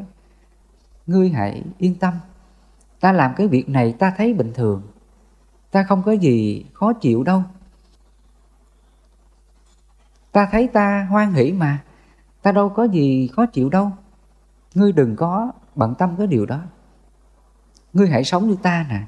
[1.07, 2.13] Ngươi hãy yên tâm,
[2.99, 4.81] ta làm cái việc này ta thấy bình thường
[5.75, 7.43] ta không có gì khó chịu đâu.
[10.31, 11.83] Ta thấy ta hoan hỷ mà.
[12.41, 13.91] Ta đâu có gì khó chịu đâu.
[14.75, 16.61] Ngươi đừng có bận tâm cái điều đó.
[17.93, 19.03] Ngươi hãy sống như ta nè.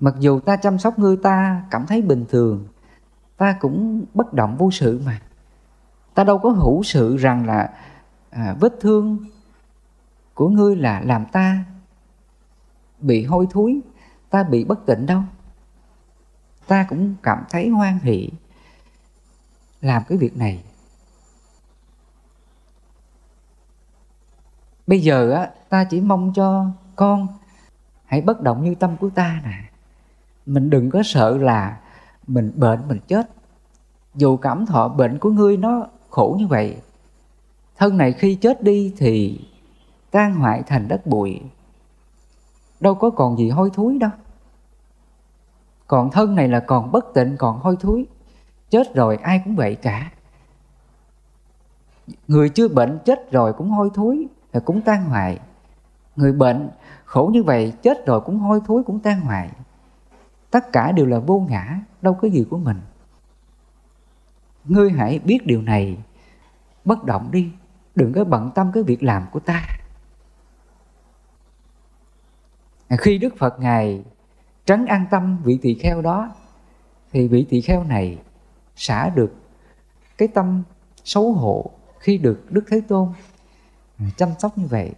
[0.00, 2.68] Mặc dù ta chăm sóc ngươi ta cảm thấy bình thường.
[3.36, 5.20] Ta cũng bất động vô sự mà.
[6.14, 7.74] Ta đâu có hữu sự rằng là
[8.30, 9.18] à, vết thương
[10.34, 11.64] của ngươi là làm ta
[13.00, 13.80] bị hôi thối
[14.32, 15.22] ta bị bất tỉnh đâu.
[16.66, 18.30] Ta cũng cảm thấy hoan hỷ
[19.80, 20.64] làm cái việc này.
[24.86, 26.66] Bây giờ á, ta chỉ mong cho
[26.96, 27.26] con
[28.04, 29.70] hãy bất động như tâm của ta nè.
[30.46, 31.80] Mình đừng có sợ là
[32.26, 33.30] mình bệnh, mình chết.
[34.14, 36.76] Dù cảm thọ bệnh của ngươi nó khổ như vậy,
[37.76, 39.40] thân này khi chết đi thì
[40.10, 41.40] tan hoại thành đất bụi.
[42.80, 44.10] Đâu có còn gì hôi thối đâu
[45.92, 48.06] còn thân này là còn bất tịnh, còn hôi thối.
[48.70, 50.12] Chết rồi, ai cũng vậy cả.
[52.28, 54.26] Người chưa bệnh, chết rồi cũng hôi thối
[54.64, 55.40] cũng tan hoại
[56.16, 56.70] người bệnh,
[57.04, 59.50] khổ như vậy, chết rồi cũng hôi thối, cũng tan hoại
[60.50, 62.80] tất cả đều là vô ngã, đâu có gì của mình.
[64.64, 65.98] Ngươi hãy biết điều này.
[66.84, 67.52] Bất động đi,
[67.94, 69.62] đừng có bận tâm cái việc làm của ta.
[72.98, 74.04] Khi đức phật ngài
[74.64, 76.34] trấn an tâm vị tỳ kheo đó,
[77.12, 78.18] thì vị tỳ kheo này
[78.76, 79.34] xả được
[80.18, 80.62] cái tâm
[81.04, 83.12] xấu hổ khi được đức thế tôn
[84.16, 84.92] chăm sóc như vậy.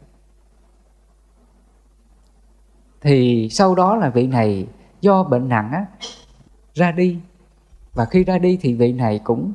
[3.00, 4.66] Thì sau đó là vị này
[5.00, 5.86] do bệnh nặng á,
[6.74, 7.20] ra đi.
[7.92, 9.52] Và khi ra đi thì vị này cũng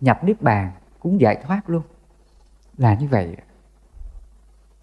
[0.00, 1.82] nhập niết bàn, cũng giải thoát luôn.
[2.76, 3.36] Là như vậy.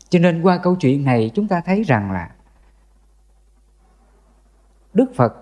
[0.10, 2.32] Cho nên qua câu chuyện này chúng ta thấy rằng là
[5.00, 5.34] đức phật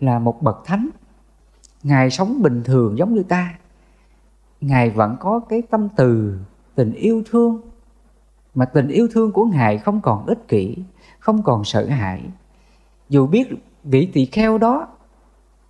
[0.00, 0.88] là một bậc thánh.
[1.82, 3.54] Ngài sống bình thường giống như ta.
[4.60, 6.38] Ngài vẫn có cái tâm từ,
[6.74, 7.60] tình yêu thương.
[8.54, 10.76] Mà tình yêu thương của ngài không còn ích kỷ,
[11.18, 12.22] không còn sợ hãi.
[13.08, 13.48] Dù biết
[13.84, 14.88] vị tỳ kheo đó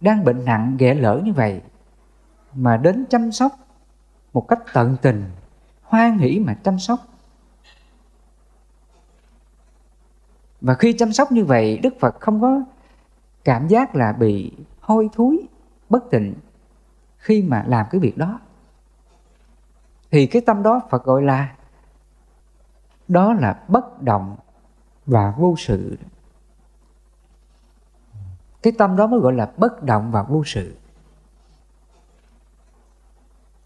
[0.01, 1.61] đang bệnh nặng ghẻ lỡ như vậy,
[2.55, 3.53] mà đến chăm sóc
[4.33, 5.25] một cách tận tình,
[5.83, 6.99] hoan hỷ mà chăm sóc.
[10.61, 12.63] Và khi chăm sóc như vậy, đức phật không có
[13.45, 15.49] cảm giác là bị hôi thối,
[15.89, 16.35] bất tịnh
[17.17, 18.41] khi mà làm cái việc đó.
[20.11, 21.57] Thì cái tâm đó phật gọi là,
[23.09, 24.37] đó là bất động
[25.07, 25.99] và vô sự.
[28.63, 30.77] Cái tâm đó mới gọi là bất động và vô sự.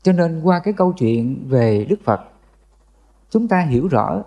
[0.02, 2.20] Cho nên qua cái câu chuyện về đức phật,
[3.30, 4.22] chúng ta hiểu rõ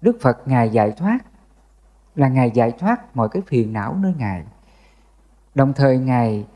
[0.00, 1.18] đức phật ngài giải thoát
[2.14, 4.44] là ngài giải thoát mọi cái phiền não nơi ngài.
[5.54, 6.46] Đồng thời ngài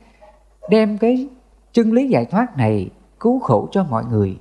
[0.70, 1.28] đem cái
[1.72, 2.90] chân lý giải thoát này
[3.20, 4.38] cứu khổ cho mọi người,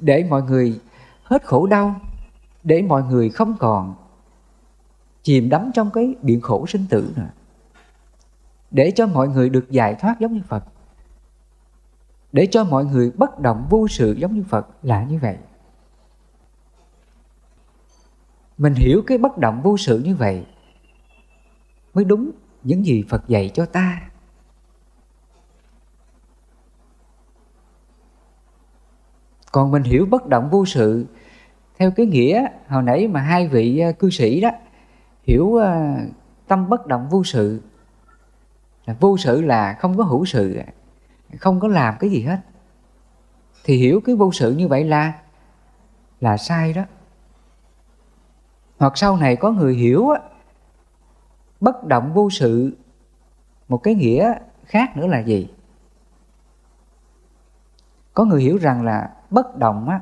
[0.00, 0.80] để mọi người
[1.22, 1.94] hết khổ đau,
[2.62, 3.94] để mọi người không còn
[5.22, 7.28] chìm đắm trong cái biển khổ sinh tử nữa.
[8.70, 10.64] Để cho mọi người được giải thoát giống như Phật.
[12.32, 15.36] Để cho mọi người bất động vô sự giống như Phật là như vậy
[18.58, 20.46] mình hiểu cái bất động vô sự như vậy
[21.94, 22.30] mới đúng
[22.62, 24.00] những gì Phật dạy cho ta.
[29.52, 31.06] Còn mình hiểu bất động vô sự,
[31.78, 34.50] theo cái nghĩa hồi nãy mà hai vị à, cư sĩ đó
[35.22, 35.96] hiểu à,
[36.46, 37.62] tâm bất động vô sự,
[38.86, 40.60] là vô sự là không có hữu sự,
[41.38, 42.40] không có làm cái gì hết,
[43.64, 45.12] thì hiểu cái vô sự như vậy là
[46.20, 46.82] là sai đó
[48.78, 50.20] hoặc sau này có người hiểu á,
[51.60, 52.76] bất động vô sự
[53.68, 54.34] một cái nghĩa
[54.64, 55.48] khác nữa là gì?
[58.14, 60.00] Có người hiểu rằng là bất động á,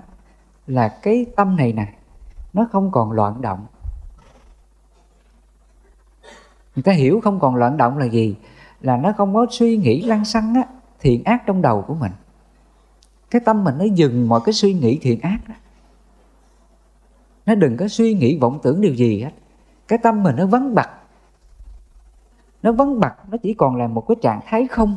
[0.66, 1.92] là cái tâm này nè
[2.52, 3.66] nó không còn loạn động.
[6.74, 8.36] Người ta hiểu không còn loạn động là gì?
[8.80, 10.62] Là nó không có suy nghĩ lăng xăng á,
[11.00, 12.12] thiện ác trong đầu của mình.
[13.30, 15.54] Cái tâm mình nó dừng mọi cái suy nghĩ thiện ác đó
[17.46, 19.32] nó đừng có suy nghĩ vọng tưởng điều gì hết.
[19.88, 20.90] Cái tâm mình nó vắng bặt,
[22.62, 24.96] nó vắng bặt, nó chỉ còn là một cái trạng thái không.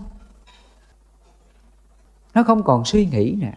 [2.33, 3.53] Nó không còn suy nghĩ nè.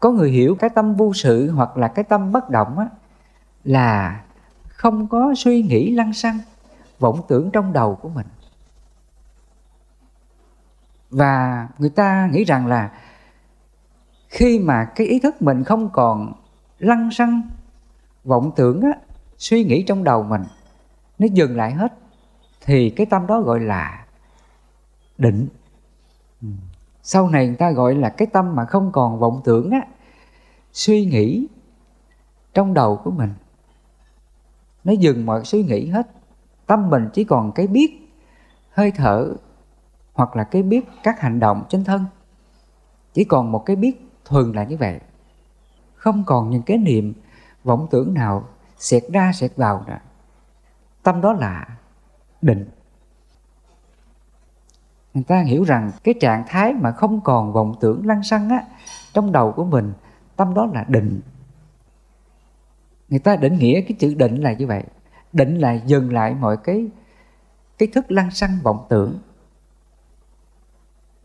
[0.00, 2.88] Có người hiểu cái tâm vô sự hoặc là cái tâm bất động á,
[3.64, 4.24] là
[4.68, 6.38] không có suy nghĩ lăng xăng,
[6.98, 8.26] vọng tưởng trong đầu của mình.
[11.10, 12.90] Và người ta nghĩ rằng là
[14.28, 16.32] khi mà cái ý thức mình không còn
[16.78, 17.42] lăng xăng
[18.24, 18.92] vọng tưởng á,
[19.38, 20.42] suy nghĩ trong đầu mình
[21.18, 21.92] nó dừng lại hết
[22.60, 24.06] thì cái tâm đó gọi là
[25.18, 25.48] định.
[26.42, 26.48] Ừ.
[27.02, 29.80] Sau này người ta gọi là cái tâm mà không còn vọng tưởng á
[30.72, 31.46] suy nghĩ
[32.54, 33.34] trong đầu của mình.
[34.84, 36.10] Nó dừng mọi suy nghĩ hết.
[36.66, 38.08] Tâm mình chỉ còn cái biết
[38.70, 39.34] hơi thở
[40.12, 42.04] hoặc là cái biết các hành động trên thân.
[43.14, 45.00] Chỉ còn một cái biết thường là như vậy.
[45.94, 47.14] Không còn những cái niệm
[47.64, 49.98] vọng tưởng nào xẹt ra xẹt vào nữa.
[51.02, 51.78] Tâm đó là
[52.42, 52.70] định.
[55.14, 58.64] Người ta hiểu rằng cái trạng thái mà không còn vọng tưởng lăng xăng á,
[59.12, 59.92] trong đầu của mình,
[60.36, 61.20] tâm đó là định.
[63.08, 64.84] Người ta định nghĩa cái chữ định là như vậy.
[65.32, 66.88] Định là dừng lại mọi cái
[67.78, 69.18] cái thức lăng xăng vọng tưởng.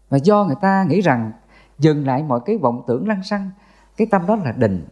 [0.09, 1.31] Và do người ta nghĩ rằng
[1.79, 3.51] dừng lại mọi cái vọng tưởng lăng xăng.
[3.97, 4.87] Cái tâm đó là định,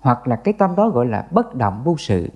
[0.00, 2.28] hoặc là cái tâm đó gọi là bất động vô sự.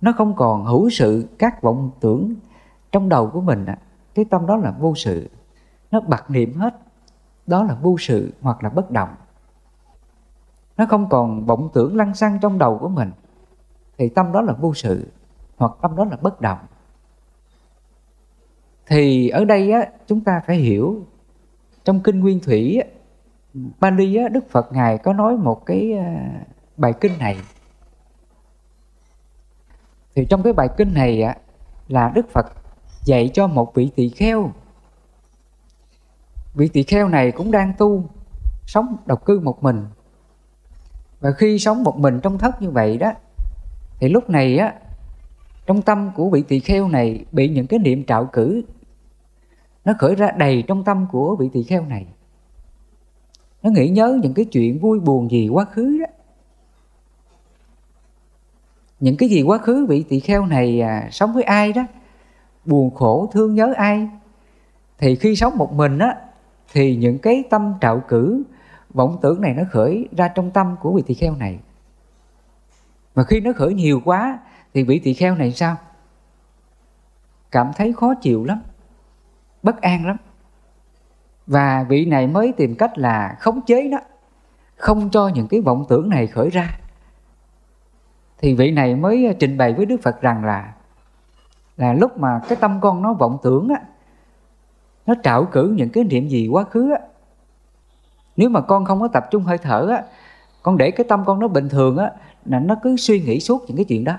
[0.00, 2.34] Nó không còn hữu sự các vọng tưởng
[2.92, 3.66] trong đầu của mình
[4.14, 5.30] cái tâm đó là vô sự.
[5.90, 6.78] Nó bạc niệm hết.
[7.46, 9.08] Đó là vô sự hoặc là bất động.
[10.76, 13.10] Nó không còn vọng tưởng lăng xăng trong đầu của mình.
[13.98, 15.12] Thì tâm đó là vô sự,
[15.56, 16.58] hoặc tâm đó là bất động
[18.90, 21.06] thì ở đây á, chúng ta phải hiểu
[21.84, 22.88] trong kinh nguyên thủy á,
[23.80, 26.30] Bali á, Đức Phật ngài có nói một cái à,
[26.76, 27.36] bài kinh này.
[30.14, 31.36] Thì trong cái bài kinh này á,
[31.88, 32.46] là Đức Phật
[33.04, 34.52] dạy cho một vị tỳ kheo.
[36.54, 38.04] Vị tỳ kheo này cũng đang tu
[38.66, 39.84] sống độc cư một mình.
[41.20, 43.12] Và khi sống một mình trong thất như vậy đó
[44.00, 44.74] thì lúc này á
[45.66, 48.62] trong tâm của vị tỳ kheo này bị những cái niệm trạo cử
[49.84, 52.06] nó khởi ra đầy trong tâm của vị tỳ kheo này.
[53.62, 56.06] Nó nghĩ nhớ những cái chuyện vui buồn gì quá khứ đó.
[59.00, 61.82] Những cái gì quá khứ vị tỳ kheo này à, sống với ai đó
[62.64, 64.08] buồn khổ thương nhớ ai
[64.98, 66.16] thì khi sống một mình á
[66.72, 68.42] thì những cái tâm trạo cử
[68.94, 71.58] vọng tưởng này nó khởi ra trong tâm của vị tỳ kheo này.
[73.14, 74.38] Mà khi nó khởi nhiều quá
[74.74, 75.76] thì vị tỳ kheo này sao?
[77.50, 78.62] Cảm thấy khó chịu lắm
[79.62, 80.16] bất an lắm.
[81.46, 83.98] Và vị này mới tìm cách là khống chế nó,
[84.76, 86.78] không cho những cái vọng tưởng này khởi ra.
[88.38, 90.72] Thì vị này mới trình bày với đức phật rằng là
[91.76, 93.80] là lúc mà cái tâm con nó vọng tưởng á,
[95.06, 97.00] nó trạo cử những cái niệm gì quá khứ á,
[98.36, 100.04] nếu mà con không có tập trung hơi thở á,
[100.62, 102.10] con để cái tâm con nó bình thường á,
[102.44, 104.14] là nó cứ suy nghĩ suốt những cái chuyện đó.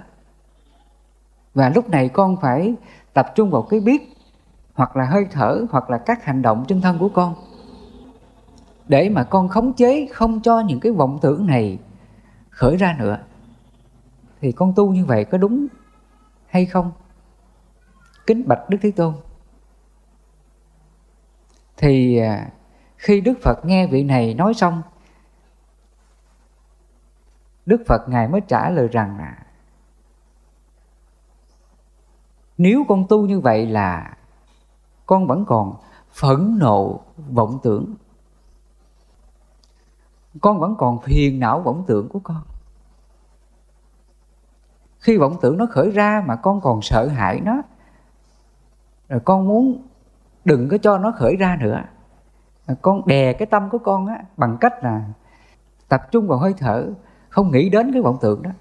[1.54, 2.76] Và lúc này con phải
[3.14, 4.11] tập trung vào cái biết
[4.82, 7.36] hoặc là hơi thở, hoặc là các hành động trên thân của con.
[8.88, 11.80] Để mà con khống chế không cho những cái vọng tưởng này
[12.50, 13.20] khởi ra nữa,
[14.40, 15.68] thì con tu như vậy có đúng
[16.48, 16.92] hay không?
[18.28, 19.14] Kính bạch đức thế tôn.
[21.78, 22.50] Thì à,
[22.98, 24.82] khi đức phật nghe vị này nói xong,
[27.66, 29.38] đức phật ngài mới trả lời rằng là,
[32.58, 34.18] nếu con tu như vậy là
[35.12, 35.76] con vẫn còn
[36.12, 37.00] phẫn nộ,
[37.32, 37.96] vọng tưởng.
[40.42, 42.42] Con vẫn còn phiền não, vọng tưởng của con.
[45.00, 47.62] Khi vọng tưởng nó khởi ra mà con còn sợ hãi nó,
[49.10, 49.88] rồi con muốn
[50.46, 51.82] đừng có cho nó khởi ra nữa.
[52.82, 55.04] Con đè cái tâm của con á, bằng cách là
[55.88, 56.90] tập trung vào hơi thở,
[57.30, 58.52] không nghĩ đến cái vọng tưởng đó.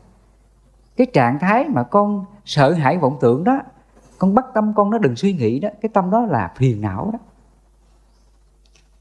[0.97, 3.61] Cái trạng thái mà con sợ hãi vọng tưởng đó
[4.21, 7.11] con bắt tâm con nó đừng suy nghĩ đó, cái tâm đó là phiền não
[7.13, 7.19] đó.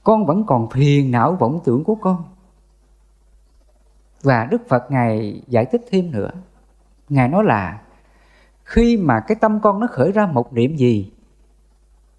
[0.03, 2.23] Con vẫn còn phiền não vọng tưởng của con.
[4.21, 6.29] Và đức phật ngài giải thích thêm nữa.
[7.09, 7.81] Ngài nói là,
[8.63, 11.11] khi mà cái tâm con nó khởi ra một niệm gì,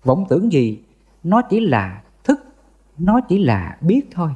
[0.05, 0.85] vọng tưởng gì,
[1.23, 2.41] nó chỉ là thức,
[2.99, 4.31] nó chỉ là biết thôi.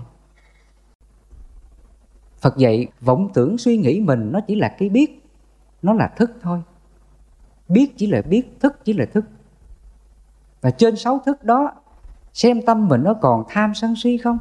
[2.40, 5.26] Phật dạy vọng tưởng suy nghĩ mình nó chỉ là cái biết,
[5.82, 6.62] nó là thức thôi
[7.68, 9.24] biết chỉ là biết, thức chỉ là thức.
[10.60, 11.72] Và trên sáu thức đó,
[12.32, 14.38] xem tâm mình nó còn tham sân si không?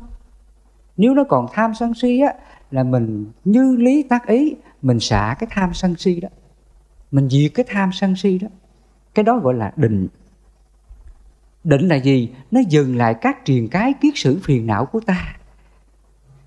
[0.97, 2.33] Nếu nó còn tham sân si á,
[2.71, 6.29] là mình như lý tác ý, mình xả cái tham sân si đó.
[7.11, 8.47] Mình diệt cái tham sân si đó.
[9.13, 10.07] Cái đó gọi là định.
[11.63, 12.29] Định là gì?
[12.51, 15.37] Nó dừng lại các truyền cái kiết sử phiền não của ta.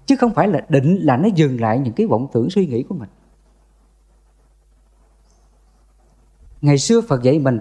[0.07, 2.83] Chứ không phải là định là nó dừng lại những cái vọng tưởng suy nghĩ
[2.83, 3.09] của mình.
[6.67, 7.61] Ngày xưa phật dạy mình,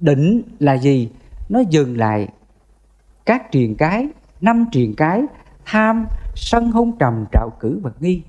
[0.00, 1.10] định là gì?
[1.48, 2.28] Nó dừng lại.
[3.26, 4.08] Các triền cái,
[4.40, 5.22] năm triền cái,
[5.64, 8.22] tham, sân hung trầm, trạo cử và nghi.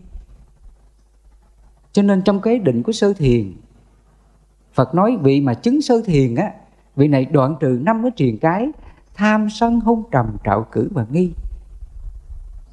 [1.91, 3.53] Cho nên trong cái định của sơ thiền,
[4.73, 6.51] phật nói vị mà chứng sơ thiền á,
[6.95, 8.67] vị này đoạn trừ năm cái triền cái,
[9.13, 11.32] tham, sân hung trầm, trạo cử và nghi.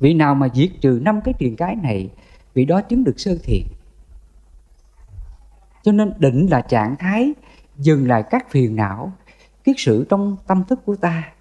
[0.01, 2.11] Vị nào mà diệt trừ năm cái triền cái này,
[2.55, 3.63] vị đó chứng được sơ thiền
[5.83, 7.33] cho nên định là trạng thái,
[7.79, 9.13] dừng lại các phiền não,
[9.65, 11.33] kiết sự trong tâm thức của ta.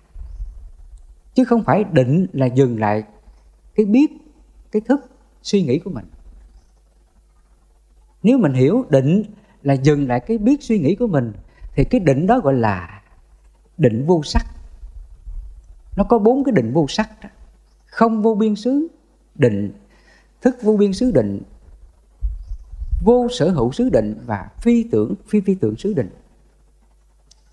[1.34, 3.04] Chứ không phải định là dừng lại
[3.76, 4.12] cái biết,
[4.72, 5.12] cái thức,
[5.44, 6.06] suy nghĩ của mình.
[8.24, 9.24] Nếu mình hiểu định
[9.64, 11.34] là dừng lại cái biết suy nghĩ của mình,
[11.76, 13.02] thì cái định đó gọi là
[13.78, 14.46] định vô sắc.
[15.98, 17.30] Nó có bốn cái định vô sắc đó.
[17.86, 18.88] không vô biên xứ
[19.36, 19.72] định,
[20.42, 21.42] thức vô biên xứ định
[23.02, 26.10] vô sở hữu xứ định và phi tưởng, phi phi tưởng xứ định.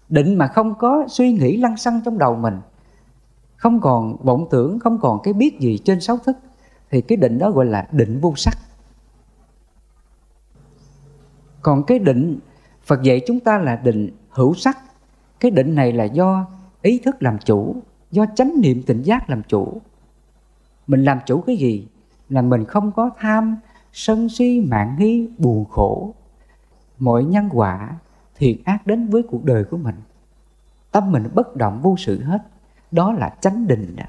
[0.08, 2.60] Định mà không có suy nghĩ lăng xăng trong đầu mình,
[3.56, 6.36] không còn vọng tưởng, không còn cái biết gì trên sáu thức,
[6.90, 8.58] thì cái định đó gọi là định vô sắc.
[11.62, 12.38] Còn cái định,
[12.84, 14.78] Phật dạy chúng ta là định hữu sắc.
[15.40, 16.46] Cái định này là do
[16.82, 17.76] ý thức làm chủ,
[18.10, 19.80] do chánh niệm tỉnh giác làm chủ.
[20.86, 21.88] Mình làm chủ cái gì?
[22.28, 23.56] Là mình không có tham
[23.92, 26.14] sân si mạng nghi, buồn khổ.
[26.98, 27.96] Mọi nhân quả
[28.34, 29.94] thiện ác đến với cuộc đời của mình.
[30.90, 32.38] Tâm mình bất động vô sự hết,
[32.90, 34.04] đó là chánh định đó.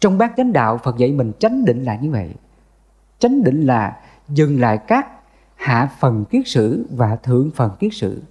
[0.00, 2.34] trong bát chánh đạo, phật dạy mình chánh định là như vậy.
[3.18, 5.06] Chánh định là dừng lại các
[5.56, 8.22] hạ phần kiết sử và thượng phần kiết sử.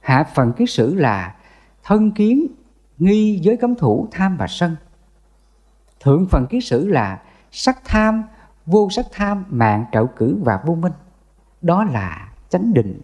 [0.00, 1.36] Hạ phần kiết sử là
[1.84, 2.46] thân kiến,
[2.98, 4.76] nghi với cấm thủ, tham và sân.
[6.00, 8.24] Thượng phần kiết sử là sắc tham,
[8.66, 10.92] vô sắc tham, mạng trạo cử và vô minh.
[11.62, 13.00] Đó là chánh định.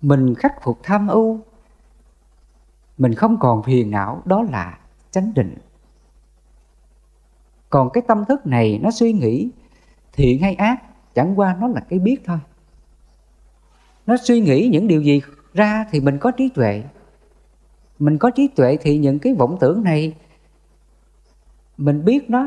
[0.00, 1.40] Mình khắc phục tham ưu,
[2.98, 4.78] mình không còn phiền não, đó là
[5.10, 5.58] chánh định.
[7.70, 9.50] Còn cái tâm thức này nó suy nghĩ
[10.12, 10.82] thiện hay ác,
[11.14, 12.38] chẳng qua nó là cái biết thôi.
[14.06, 15.22] Nó suy nghĩ những điều gì
[15.54, 16.82] ra thì mình có trí tuệ.
[17.98, 20.16] Mình có trí tuệ thì những cái vọng tưởng này
[21.80, 22.46] mình biết nó,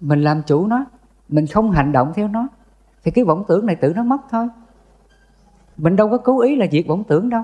[0.00, 0.84] mình làm chủ nó,
[1.28, 2.48] mình không hành động theo nó,
[3.04, 4.48] thì cái vọng tưởng này tự nó mất thôi.
[5.76, 7.42] Mình đâu có cố ý là diệt vọng tưởng đâu.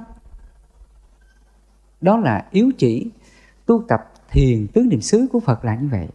[2.00, 3.10] Đó là yếu chỉ
[3.66, 6.08] tu tập thiền tướng niệm xứ của phật là như vậy.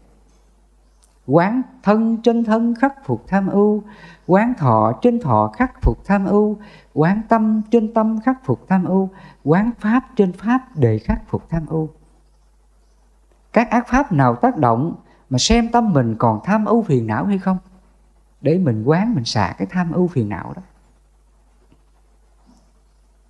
[1.27, 3.83] Quán thân trên thân khắc phục tham ưu,
[4.27, 6.57] quán thọ trên thọ khắc phục tham ưu,
[6.93, 9.09] quán tâm trên tâm khắc phục tham ưu,
[9.43, 11.89] quán pháp trên pháp để khắc phục tham ưu.
[13.53, 14.95] Các ác pháp nào tác động
[15.29, 17.57] mà xem tâm mình còn tham ưu phiền não hay không?
[18.41, 20.61] Để mình quán mình xả cái tham ưu phiền não đó.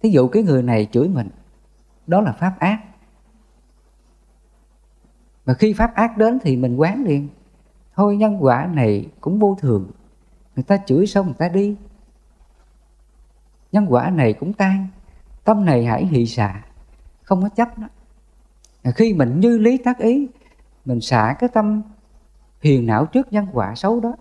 [0.02, 1.30] Thí dụ cái người này chửi mình,
[2.08, 2.80] đó là pháp ác.
[5.46, 7.30] Mà khi pháp ác đến thì mình quán liền.
[7.96, 9.92] Thôi nhân quả này cũng vô thường.
[10.56, 11.76] Người ta chửi xong người ta đi.
[13.72, 14.88] Nhân quả này cũng tan.
[15.44, 16.62] Tâm này hãy hỷ xả
[17.24, 17.88] không có chấp nó.
[18.96, 20.28] Khi mình như lý tác ý
[20.90, 21.82] mình xả cái tâm
[22.60, 24.14] phiền não trước nhân quả xấu đó.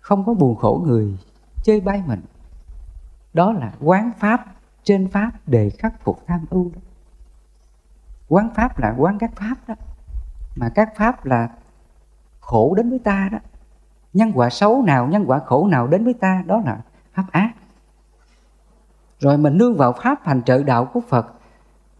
[0.00, 1.18] Không có buồn khổ người
[1.64, 2.20] chơi bay mình.
[3.34, 4.46] Đó là quán pháp
[4.84, 6.80] trên pháp để khắc phục tham ưu đó.
[8.28, 9.74] Quán pháp là quán các pháp đó.
[10.56, 11.48] Mà các pháp là
[12.40, 13.38] khổ đến với ta đó.
[14.12, 16.80] Nhân quả xấu nào, nhân quả khổ nào đến với ta, đó là
[17.14, 17.52] pháp ác.
[19.18, 21.32] Rồi mình nương vào pháp hành trợ đạo của phật,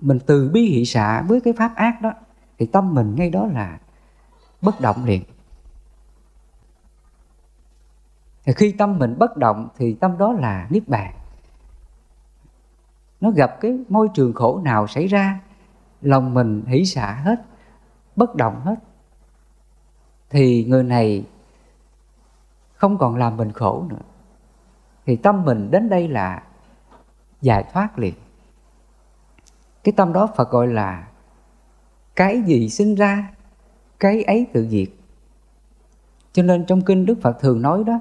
[0.00, 2.12] mình từ bi hỷ xả với cái pháp ác đó,
[2.58, 3.78] thì tâm mình ngay đó là
[4.66, 5.22] bất động liền.
[8.44, 11.14] Thì khi tâm mình bất động thì tâm đó là niết bàn.
[13.20, 15.40] Nó gặp cái môi trường khổ nào xảy ra,
[16.02, 17.44] lòng mình hỷ xả hết,
[18.16, 18.74] bất động hết,
[20.30, 21.26] thì người này
[22.74, 24.02] không còn làm mình khổ nữa.
[25.06, 26.42] Thì tâm mình đến đây là
[27.40, 28.14] giải thoát liền.
[29.84, 31.08] Cái tâm đó phật gọi là
[32.16, 33.30] cái gì sinh ra
[34.00, 34.88] cái ấy tự diệt.
[36.32, 38.00] Cho nên trong kinh đức phật thường nói đó,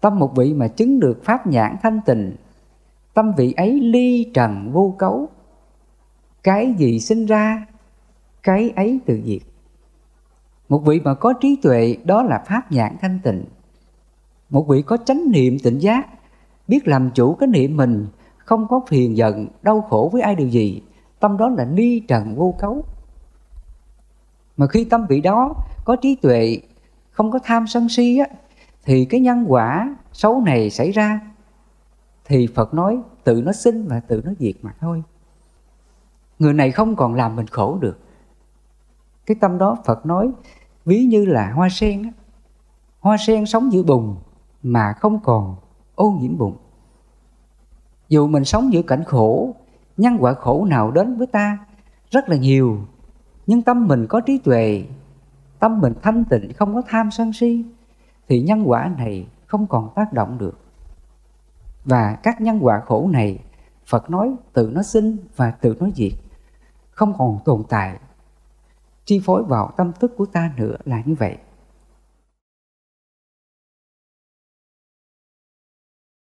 [0.00, 2.36] tâm một vị mà chứng được pháp nhãn thanh tịnh,
[3.14, 5.28] tâm vị ấy ly trần vô cấu.
[6.42, 7.66] Cái gì sinh ra,
[8.42, 9.42] cái ấy tự diệt.
[10.68, 13.44] Một vị mà có trí tuệ, đó là pháp nhãn thanh tịnh.
[14.50, 16.08] Một vị có chánh niệm tỉnh giác,
[16.68, 18.06] biết làm chủ cái niệm mình,
[18.36, 20.82] không có phiền giận, đau khổ với ai điều gì,
[21.20, 22.84] tâm đó là ly trần vô cấu
[24.60, 25.54] mà khi tâm vị đó
[25.84, 26.60] có trí tuệ,
[27.10, 28.26] không có tham sân si á,
[28.84, 31.20] thì cái nhân quả xấu này xảy ra.
[32.24, 35.02] Thì Phật nói tự nó sinh và tự nó diệt mà thôi.
[36.38, 37.98] Người này không còn làm mình khổ được.
[39.26, 40.30] Cái tâm đó Phật nói
[40.84, 42.10] ví như là hoa sen á.
[43.00, 44.16] Hoa sen sống giữa bùn
[44.62, 45.56] mà không còn
[45.94, 46.56] ô nhiễm bùn.
[48.08, 49.54] Dù mình sống giữa cảnh khổ,
[49.96, 51.58] nhân quả khổ nào đến với ta
[52.10, 52.78] rất là nhiều
[53.50, 54.84] nhưng tâm mình có trí tuệ,
[55.58, 57.64] tâm mình thanh tịnh, không có tham sân si,
[58.28, 60.58] thì nhân quả này không còn tác động được.
[61.84, 63.38] Và các nhân quả khổ này,
[63.86, 66.12] Phật nói tự nó sinh và tự nó diệt,
[66.90, 67.98] không còn tồn tại.
[69.04, 71.36] Chi phối vào tâm thức của ta nữa là như vậy.